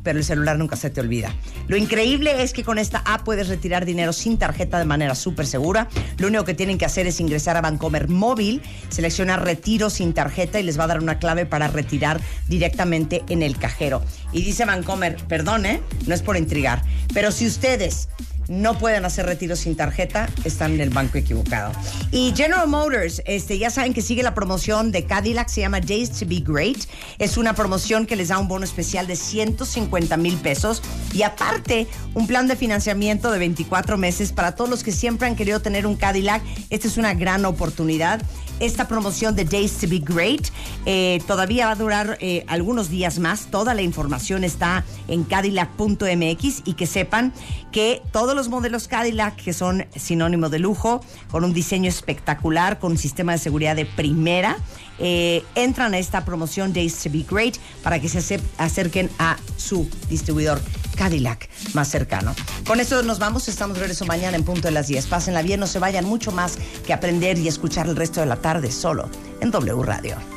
pero 0.07 0.19
el 0.19 0.23
celular 0.23 0.57
nunca 0.57 0.77
se 0.77 0.89
te 0.89 1.01
olvida. 1.01 1.33
Lo 1.67 1.75
increíble 1.75 2.43
es 2.43 2.53
que 2.53 2.63
con 2.63 2.77
esta 2.77 2.99
app 2.99 3.23
puedes 3.23 3.49
retirar 3.49 3.85
dinero 3.85 4.13
sin 4.13 4.37
tarjeta 4.37 4.79
de 4.79 4.85
manera 4.85 5.15
súper 5.15 5.45
segura. 5.45 5.89
Lo 6.17 6.27
único 6.27 6.45
que 6.45 6.53
tienen 6.53 6.77
que 6.77 6.85
hacer 6.85 7.07
es 7.07 7.19
ingresar 7.19 7.57
a 7.57 7.61
Bancomer 7.61 8.07
Móvil, 8.07 8.61
seleccionar 8.89 9.43
retiro 9.43 9.89
sin 9.89 10.13
tarjeta 10.13 10.59
y 10.59 10.63
les 10.63 10.79
va 10.79 10.85
a 10.85 10.87
dar 10.87 11.01
una 11.01 11.19
clave 11.19 11.45
para 11.45 11.67
retirar 11.67 12.21
directamente 12.47 13.23
en 13.29 13.43
el 13.43 13.57
cajero. 13.57 14.01
Y 14.31 14.43
dice 14.43 14.65
Bancomer, 14.65 15.17
perdón, 15.27 15.65
¿eh? 15.65 15.81
no 16.05 16.15
es 16.15 16.21
por 16.21 16.37
intrigar, 16.37 16.83
pero 17.13 17.31
si 17.31 17.45
ustedes 17.45 18.07
no 18.47 18.77
pueden 18.77 19.05
hacer 19.05 19.25
retiros 19.25 19.59
sin 19.59 19.75
tarjeta, 19.75 20.29
están 20.43 20.73
en 20.73 20.81
el 20.81 20.89
banco 20.89 21.17
equivocado. 21.17 21.71
Y 22.11 22.33
General 22.35 22.67
Motors, 22.67 23.21
este, 23.25 23.57
ya 23.57 23.69
saben 23.69 23.93
que 23.93 24.01
sigue 24.01 24.23
la 24.23 24.33
promoción 24.33 24.91
de 24.91 25.05
Cadillac, 25.05 25.49
se 25.49 25.61
llama 25.61 25.79
Days 25.79 26.11
to 26.11 26.25
Be 26.25 26.43
Great. 26.45 26.77
Es 27.19 27.37
una 27.37 27.53
promoción 27.53 28.05
que 28.05 28.15
les 28.15 28.29
da 28.29 28.37
un 28.37 28.47
bono 28.47 28.65
especial 28.65 29.07
de 29.07 29.15
150 29.15 30.17
mil 30.17 30.37
pesos 30.37 30.81
y 31.13 31.23
aparte 31.23 31.87
un 32.13 32.27
plan 32.27 32.47
de 32.47 32.55
financiamiento 32.55 33.31
de 33.31 33.39
24 33.39 33.97
meses 33.97 34.31
para 34.31 34.55
todos 34.55 34.69
los 34.69 34.83
que 34.83 34.91
siempre 34.91 35.27
han 35.27 35.35
querido 35.35 35.59
tener 35.61 35.85
un 35.85 35.95
Cadillac. 35.95 36.41
Esta 36.69 36.87
es 36.87 36.97
una 36.97 37.13
gran 37.13 37.45
oportunidad. 37.45 38.21
Esta 38.59 38.87
promoción 38.87 39.35
de 39.35 39.45
Days 39.45 39.77
to 39.77 39.87
Be 39.87 39.99
Great 39.99 40.47
eh, 40.87 41.21
todavía 41.27 41.67
va 41.67 41.73
a 41.73 41.75
durar 41.75 42.17
eh, 42.21 42.43
algunos 42.47 42.89
días 42.89 43.19
más. 43.19 43.45
Toda 43.51 43.75
la 43.75 43.83
información 43.83 44.43
está 44.43 44.83
en 45.07 45.23
cadillac.mx 45.25 46.63
y 46.65 46.73
que 46.73 46.87
sepan 46.87 47.33
que 47.71 48.01
todos 48.11 48.35
los 48.35 48.49
modelos 48.49 48.87
Cadillac, 48.87 49.35
que 49.35 49.53
son 49.53 49.85
sinónimo 49.95 50.49
de 50.49 50.57
lujo, 50.57 51.01
con 51.29 51.43
un 51.43 51.53
diseño 51.53 51.87
espectacular, 51.87 52.79
con 52.79 52.93
un 52.93 52.97
sistema 52.97 53.33
de 53.33 53.37
seguridad 53.37 53.75
de 53.75 53.85
primera, 53.85 54.57
eh, 54.99 55.43
entran 55.55 55.93
a 55.93 55.97
esta 55.97 56.25
promoción 56.25 56.73
Days 56.73 57.01
to 57.03 57.09
Be 57.09 57.25
Great 57.29 57.57
para 57.83 57.99
que 57.99 58.09
se 58.09 58.39
acerquen 58.57 59.09
a 59.19 59.37
su 59.57 59.89
distribuidor 60.09 60.61
Cadillac 60.95 61.49
más 61.73 61.89
cercano. 61.89 62.35
Con 62.65 62.79
esto 62.79 63.03
nos 63.03 63.19
vamos, 63.19 63.47
estamos 63.47 63.75
de 63.75 63.81
regreso 63.81 64.05
mañana 64.05 64.35
en 64.35 64.43
punto 64.43 64.67
de 64.67 64.71
las 64.71 64.87
10. 64.87 65.05
Pásenla 65.07 65.41
bien, 65.41 65.59
no 65.59 65.67
se 65.67 65.79
vayan 65.79 66.05
mucho 66.05 66.31
más 66.31 66.57
que 66.85 66.93
aprender 66.93 67.37
y 67.37 67.47
escuchar 67.47 67.87
el 67.87 67.95
resto 67.95 68.19
de 68.19 68.25
la 68.25 68.37
tarde 68.37 68.71
solo 68.71 69.09
en 69.41 69.51
W 69.51 69.83
Radio. 69.83 70.36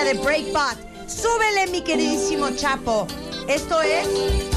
De 0.00 0.14
Breakbot. 0.14 0.76
Súbele, 1.06 1.66
mi 1.70 1.82
queridísimo 1.82 2.50
Chapo. 2.56 3.06
Esto 3.46 3.82
es. 3.82 4.51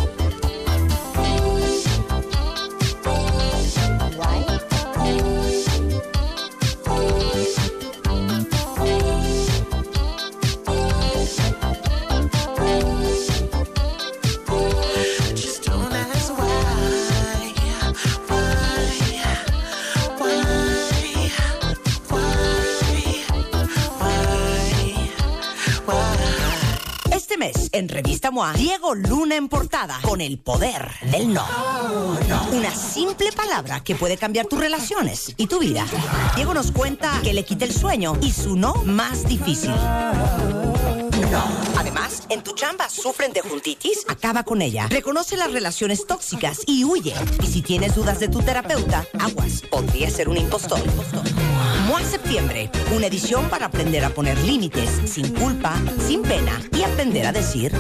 En 27.72 27.90
Revista 27.90 28.32
MOA, 28.32 28.54
Diego 28.54 28.96
Luna 28.96 29.36
en 29.36 29.48
portada 29.50 30.00
con 30.02 30.22
el 30.22 30.40
poder 30.40 30.90
del 31.12 31.34
no. 31.34 31.46
Una 32.52 32.74
simple 32.74 33.32
palabra 33.32 33.84
que 33.84 33.96
puede 33.96 34.18
cambiar 34.18 34.48
tus 34.48 34.60
relaciones 34.60 35.34
y 35.38 35.48
tu 35.48 35.60
vida. 35.60 35.86
Diego 36.36 36.54
nos 36.54 36.72
cuenta 36.72 37.20
que 37.24 37.34
le 37.34 37.44
quita 37.46 37.66
el 37.66 37.74
sueño 37.74 38.18
y 38.22 38.32
su 38.32 38.56
no 38.56 38.76
más 38.86 39.28
difícil. 39.28 39.72
No. 41.32 41.44
Además, 41.78 42.15
en 42.30 42.44
tu 42.44 42.54
chamba 42.54 42.90
sufren 42.90 43.34
de 43.34 43.42
juntitis, 43.42 44.06
acaba 44.08 44.44
con 44.44 44.62
ella. 44.62 44.88
Reconoce 44.90 45.38
las 45.38 45.52
relaciones 45.52 46.06
tóxicas 46.08 46.62
y 46.66 46.84
huye. 46.84 47.14
Y 47.42 47.48
si 47.48 47.62
tienes 47.62 47.96
dudas 47.96 48.20
de 48.20 48.28
tu 48.28 48.42
terapeuta, 48.42 49.06
aguas, 49.20 49.62
podría 49.70 50.10
ser 50.10 50.30
un 50.30 50.38
impostor. 50.38 50.80
MOA 51.88 52.04
Septiembre, 52.04 52.70
una 52.96 53.08
edición 53.08 53.50
para 53.50 53.68
aprender 53.68 54.04
a 54.06 54.10
poner 54.10 54.38
límites 54.40 54.90
sin 55.06 55.34
culpa, 55.34 55.76
sin 56.08 56.22
pena 56.22 56.60
y 56.72 56.84
aprender 56.84 57.28
a 57.28 57.32
decir 57.32 57.72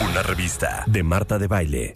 Una 0.00 0.22
revista 0.22 0.84
de 0.86 1.02
Marta 1.02 1.38
de 1.38 1.46
Baile. 1.46 1.94